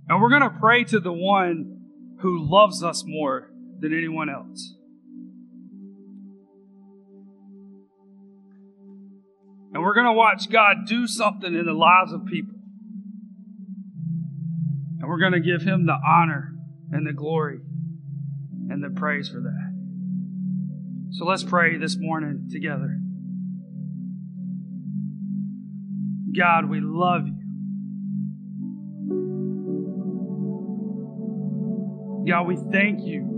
And 0.09 0.21
we're 0.21 0.29
going 0.29 0.43
to 0.43 0.59
pray 0.61 0.85
to 0.85 1.01
the 1.01 1.13
one 1.13 1.81
who 2.21 2.39
loves 2.47 2.83
us 2.83 3.03
more 3.07 3.51
than 3.81 3.97
anyone 3.97 4.29
else. 4.29 4.75
And 9.73 9.83
we're 9.83 9.95
going 9.95 10.07
to 10.07 10.13
watch 10.13 10.51
God 10.51 10.87
do 10.87 11.07
something 11.07 11.55
in 11.55 11.65
the 11.65 11.73
lives 11.73 12.13
of 12.13 12.27
people. 12.27 12.55
And 15.01 15.09
we're 15.09 15.19
going 15.19 15.33
to 15.33 15.41
give 15.41 15.63
him 15.63 15.87
the 15.87 15.97
honor 16.07 16.53
and 16.93 17.07
the 17.07 17.15
glory 17.15 17.61
and 18.69 18.85
the 18.85 18.91
praise 18.91 19.31
for 19.31 19.41
that. 19.41 19.72
So 21.13 21.27
let's 21.27 21.45
pray 21.45 21.77
this 21.77 21.99
morning 21.99 22.49
together. 22.51 22.99
God, 26.35 26.71
we 26.71 26.81
love 26.81 27.27
you. 27.27 27.35
God, 32.27 32.47
we 32.47 32.57
thank 32.57 33.03
you 33.03 33.29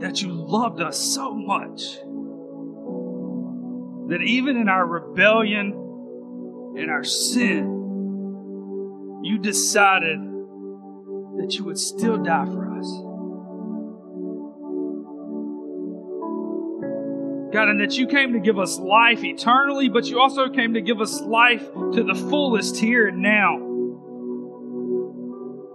that 0.00 0.22
you 0.22 0.28
loved 0.30 0.80
us 0.80 0.96
so 0.96 1.34
much 1.34 1.82
that 4.10 4.22
even 4.24 4.56
in 4.56 4.68
our 4.68 4.86
rebellion 4.86 5.72
and 6.78 6.88
our 6.88 7.02
sin, 7.02 7.64
you 9.24 9.40
decided 9.40 10.20
that 11.38 11.56
you 11.58 11.64
would 11.64 11.78
still 11.78 12.22
die 12.22 12.44
for 12.44 12.78
us. 12.78 13.03
God, 17.54 17.68
and 17.68 17.80
that 17.80 17.96
you 17.96 18.08
came 18.08 18.32
to 18.32 18.40
give 18.40 18.58
us 18.58 18.80
life 18.80 19.22
eternally, 19.22 19.88
but 19.88 20.06
you 20.06 20.18
also 20.18 20.48
came 20.48 20.74
to 20.74 20.80
give 20.80 21.00
us 21.00 21.20
life 21.20 21.62
to 21.72 22.02
the 22.02 22.16
fullest 22.28 22.76
here 22.76 23.06
and 23.06 23.22
now. 23.22 23.58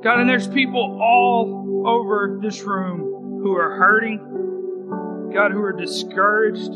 God, 0.03 0.19
and 0.19 0.29
there's 0.29 0.49
people 0.49 0.99
all 1.01 1.85
over 1.87 2.37
this 2.41 2.63
room 2.63 3.39
who 3.41 3.55
are 3.55 3.77
hurting, 3.77 4.17
God, 5.33 5.53
who 5.53 5.61
are 5.61 5.71
discouraged, 5.71 6.73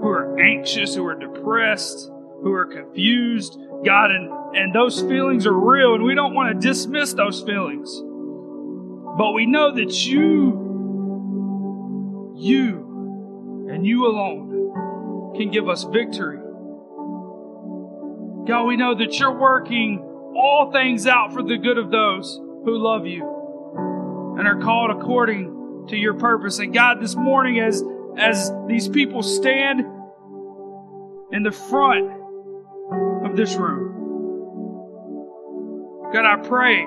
who 0.00 0.08
are 0.08 0.36
anxious, 0.40 0.96
who 0.96 1.06
are 1.06 1.14
depressed, 1.14 2.10
who 2.42 2.52
are 2.52 2.66
confused, 2.66 3.60
God, 3.86 4.10
and, 4.10 4.28
and 4.56 4.74
those 4.74 5.00
feelings 5.02 5.46
are 5.46 5.56
real, 5.56 5.94
and 5.94 6.02
we 6.02 6.16
don't 6.16 6.34
want 6.34 6.52
to 6.52 6.66
dismiss 6.68 7.12
those 7.12 7.42
feelings. 7.42 8.02
But 9.16 9.34
we 9.34 9.46
know 9.46 9.72
that 9.72 10.04
you 10.04 10.69
you 12.40 13.68
and 13.70 13.86
you 13.86 14.06
alone 14.06 15.34
can 15.36 15.50
give 15.50 15.68
us 15.68 15.84
victory. 15.84 16.38
God, 18.46 18.64
we 18.64 18.76
know 18.76 18.94
that 18.96 19.18
you're 19.18 19.38
working 19.38 20.00
all 20.34 20.70
things 20.72 21.06
out 21.06 21.32
for 21.32 21.42
the 21.42 21.58
good 21.58 21.78
of 21.78 21.90
those 21.90 22.36
who 22.64 22.78
love 22.78 23.06
you 23.06 24.36
and 24.38 24.48
are 24.48 24.60
called 24.60 24.90
according 24.90 25.86
to 25.88 25.96
your 25.96 26.14
purpose. 26.14 26.58
And 26.58 26.72
God, 26.72 27.00
this 27.00 27.14
morning, 27.14 27.60
as, 27.60 27.82
as 28.16 28.50
these 28.66 28.88
people 28.88 29.22
stand 29.22 29.80
in 31.32 31.42
the 31.42 31.52
front 31.52 32.10
of 33.24 33.36
this 33.36 33.54
room, 33.54 33.98
God, 36.12 36.24
I 36.24 36.36
pray 36.36 36.86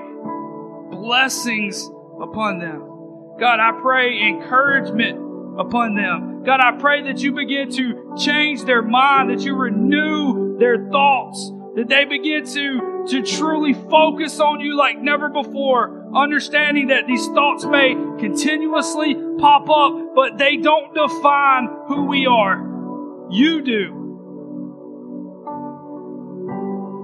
blessings 0.90 1.90
upon 2.22 2.60
them. 2.60 2.90
God, 3.40 3.60
I 3.60 3.80
pray 3.82 4.22
encouragement 4.28 5.23
upon 5.58 5.96
them. 5.96 6.44
God, 6.44 6.60
I 6.60 6.78
pray 6.80 7.04
that 7.04 7.20
you 7.20 7.32
begin 7.32 7.72
to 7.72 8.16
change 8.18 8.64
their 8.64 8.82
mind, 8.82 9.30
that 9.30 9.42
you 9.42 9.56
renew 9.56 10.58
their 10.58 10.90
thoughts, 10.90 11.52
that 11.76 11.88
they 11.88 12.06
begin 12.06 12.46
to, 12.46 13.06
to 13.10 13.22
truly 13.22 13.74
focus 13.74 14.40
on 14.40 14.60
you 14.60 14.78
like 14.78 15.00
never 15.00 15.30
before, 15.30 16.10
understanding 16.16 16.88
that 16.88 17.08
these 17.08 17.26
thoughts 17.28 17.66
may 17.66 17.96
continuously 18.20 19.16
pop 19.40 19.70
up, 19.70 20.16
but 20.16 20.38
they 20.38 20.58
don't 20.58 20.94
define 20.94 21.70
who 21.88 22.06
we 22.06 22.26
are. 22.26 23.28
You 23.32 23.62
do. 23.62 24.00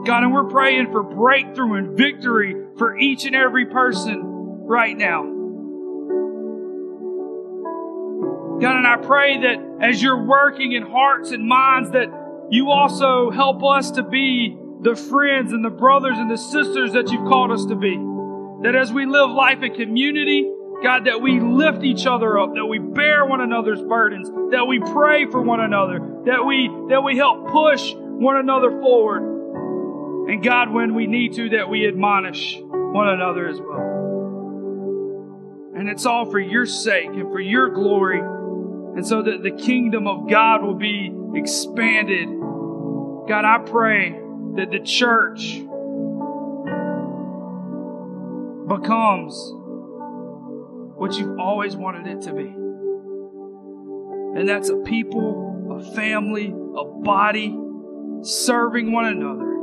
God, 0.06 0.24
and 0.24 0.34
we're 0.34 0.50
praying 0.50 0.92
for 0.92 1.04
breakthrough 1.04 1.76
and 1.76 1.98
victory 1.98 2.56
for 2.78 2.98
each 2.98 3.26
and 3.26 3.36
every 3.36 3.66
person 3.68 4.22
right 4.66 4.98
now. 4.98 5.39
God, 8.62 8.76
and 8.76 8.86
I 8.86 8.98
pray 8.98 9.42
that 9.42 9.80
as 9.82 10.02
you're 10.04 10.22
working 10.22 10.74
in 10.74 10.84
hearts 10.84 11.32
and 11.32 11.48
minds, 11.48 11.92
that 11.92 12.10
you 12.50 12.72
also 12.72 13.32
help 13.32 13.64
us 13.64 13.92
to 13.92 14.04
be 14.04 14.58
the 14.82 14.96
friends 14.96 15.54
and 15.54 15.64
the 15.64 15.70
brothers 15.70 16.18
and 16.18 16.30
the 16.30 16.38
sisters 16.38 16.92
that 16.94 17.10
you've 17.10 17.28
called 17.28 17.52
us 17.52 17.66
to 17.66 17.76
be. 17.76 17.96
That 18.64 18.76
as 18.76 18.92
we 18.92 19.06
live 19.06 19.30
life 19.30 19.64
in 19.64 19.74
community, 19.76 20.52
God, 20.84 21.06
that 21.06 21.22
we 21.22 21.40
lift 21.40 21.84
each 21.84 22.06
other 22.06 22.38
up, 22.38 22.56
that 22.56 22.66
we 22.66 22.80
bear 22.80 23.26
one 23.26 23.40
another's 23.40 23.82
burdens, 23.82 24.30
that 24.52 24.66
we 24.68 24.80
pray 24.80 25.26
for 25.26 25.42
one 25.42 25.62
another, 25.62 26.00
that 26.26 26.46
we, 26.46 26.68
that 26.90 27.02
we 27.02 27.16
help 27.16 27.48
push 27.52 27.94
one 27.96 28.36
another 28.38 28.72
forward. 28.72 29.24
And 30.30 30.44
God, 30.44 30.70
when 30.70 30.96
we 30.96 31.08
need 31.08 31.34
to, 31.36 31.50
that 31.52 31.70
we 31.70 31.88
admonish 31.88 32.58
one 32.62 33.08
another 33.08 33.48
as 33.48 33.60
well. 33.60 33.96
And 35.76 35.88
it's 35.88 36.06
all 36.06 36.30
for 36.30 36.40
your 36.40 36.66
sake 36.66 37.08
and 37.08 37.32
for 37.32 37.40
your 37.40 37.70
glory 37.70 38.22
and 38.96 39.06
so 39.06 39.22
that 39.22 39.44
the 39.44 39.52
kingdom 39.52 40.08
of 40.08 40.30
God 40.30 40.64
will 40.64 40.76
be 40.76 41.14
expanded. 41.36 42.28
God, 43.28 43.46
I 43.46 43.60
pray 43.60 44.20
that 44.56 44.72
the 44.72 44.80
church 44.80 45.60
becomes 48.68 49.54
what 50.96 51.14
you've 51.18 51.40
always 51.40 51.76
wanted 51.76 52.08
it 52.08 52.22
to 52.24 52.34
be. 52.34 52.54
And 54.40 54.48
that's 54.48 54.70
a 54.70 54.78
people, 54.78 55.80
a 55.80 55.96
family, 55.96 56.48
a 56.48 56.84
body 56.84 57.58
serving 58.22 58.92
one 58.92 59.06
another, 59.06 59.56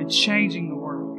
and 0.00 0.10
changing 0.10 0.68
the 0.68 0.76
world. 0.76 1.18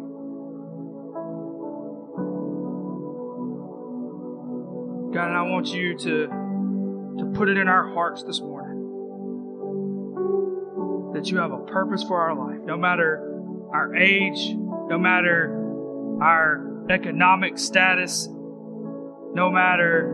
God, 5.14 5.28
and 5.28 5.38
I 5.38 5.42
want 5.44 5.68
you 5.68 5.98
to, 6.00 6.45
to 7.20 7.26
put 7.34 7.49
it 7.49 7.57
in 7.57 7.68
our 7.68 7.93
hearts 7.93 8.24
this 8.24 8.39
morning 8.41 8.86
that 11.16 11.32
you 11.32 11.38
have 11.38 11.51
a 11.51 11.59
purpose 11.59 12.03
for 12.03 12.20
our 12.22 12.36
life, 12.36 12.59
no 12.66 12.78
matter 12.78 13.41
our 13.72 13.95
age, 13.95 14.53
no 14.53 14.97
matter 14.97 15.55
our 16.22 16.86
economic 16.89 17.57
status, 17.57 18.28
no 18.28 19.49
matter 19.49 20.11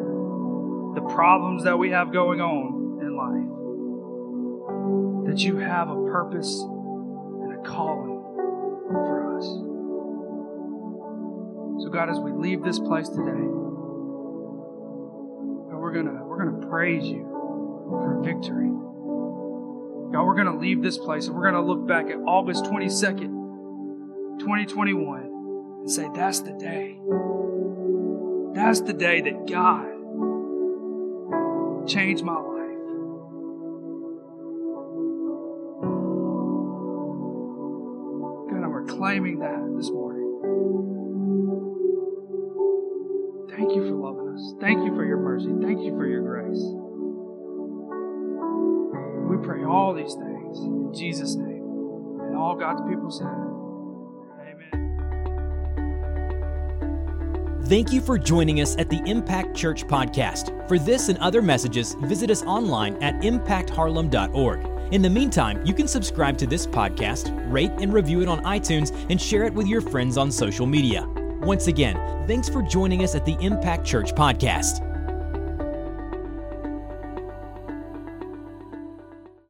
the 0.95 1.01
problems 1.01 1.63
that 1.63 1.77
we 1.77 1.89
have 1.89 2.13
going 2.13 2.39
on 2.39 2.99
in 3.01 3.15
life, 3.17 3.49
that 5.27 5.43
you 5.43 5.57
have 5.57 5.89
a 5.89 5.95
purpose 6.05 6.61
and 6.61 7.53
a 7.53 7.57
calling 7.67 8.19
for 8.89 9.37
us. 9.37 9.45
So 11.83 11.89
God, 11.89 12.09
as 12.09 12.19
we 12.19 12.31
leave 12.31 12.61
this 12.63 12.77
place 12.77 13.09
today, 13.09 13.47
we're 15.91 16.03
gonna 16.03 16.23
we're 16.23 16.37
gonna 16.37 16.67
praise 16.67 17.05
you 17.05 17.27
for 17.89 18.21
victory. 18.23 18.69
God, 20.13 20.23
we're 20.25 20.35
gonna 20.35 20.57
leave 20.57 20.81
this 20.81 20.97
place 20.97 21.27
and 21.27 21.35
we're 21.35 21.43
gonna 21.43 21.61
look 21.61 21.85
back 21.85 22.05
at 22.05 22.17
August 22.17 22.63
22nd, 22.65 24.39
2021, 24.39 25.21
and 25.81 25.91
say, 25.91 26.07
that's 26.13 26.39
the 26.41 26.53
day. 26.53 26.97
That's 28.55 28.81
the 28.81 28.93
day 28.93 29.19
that 29.21 29.47
God 29.47 29.87
changed 31.87 32.23
my 32.23 32.35
life. 32.35 32.47
God, 38.49 38.63
I'm 38.63 38.71
reclaiming 38.71 39.39
that 39.39 39.73
this 39.75 39.89
morning. 39.89 40.10
You. 45.51 45.61
Thank 45.61 45.81
you 45.81 45.95
for 45.95 46.05
your 46.05 46.21
grace. 46.21 46.61
We 49.29 49.37
pray 49.45 49.63
all 49.63 49.93
these 49.93 50.13
things 50.13 50.59
in 50.59 50.93
Jesus' 50.93 51.35
name. 51.35 51.63
And 52.21 52.35
all 52.35 52.55
God's 52.55 52.81
people 52.89 53.09
said, 53.09 53.27
Amen. 54.47 54.91
Thank 57.65 57.93
you 57.93 58.01
for 58.01 58.17
joining 58.17 58.59
us 58.61 58.75
at 58.77 58.89
the 58.89 59.01
Impact 59.05 59.55
Church 59.55 59.85
Podcast. 59.85 60.67
For 60.67 60.77
this 60.77 61.09
and 61.09 61.17
other 61.19 61.41
messages, 61.41 61.95
visit 62.01 62.29
us 62.29 62.43
online 62.43 63.01
at 63.01 63.15
impactharlem.org. 63.21 64.93
In 64.93 65.01
the 65.01 65.09
meantime, 65.09 65.65
you 65.65 65.73
can 65.73 65.87
subscribe 65.87 66.37
to 66.39 66.45
this 66.45 66.67
podcast, 66.67 67.33
rate 67.49 67.71
and 67.79 67.93
review 67.93 68.21
it 68.21 68.27
on 68.27 68.43
iTunes, 68.43 68.93
and 69.09 69.21
share 69.21 69.45
it 69.45 69.53
with 69.53 69.67
your 69.67 69.79
friends 69.79 70.17
on 70.17 70.29
social 70.29 70.65
media. 70.65 71.07
Once 71.41 71.67
again, 71.67 71.95
thanks 72.27 72.49
for 72.49 72.61
joining 72.61 73.03
us 73.03 73.15
at 73.15 73.25
the 73.25 73.37
Impact 73.39 73.85
Church 73.85 74.13
Podcast. 74.13 74.90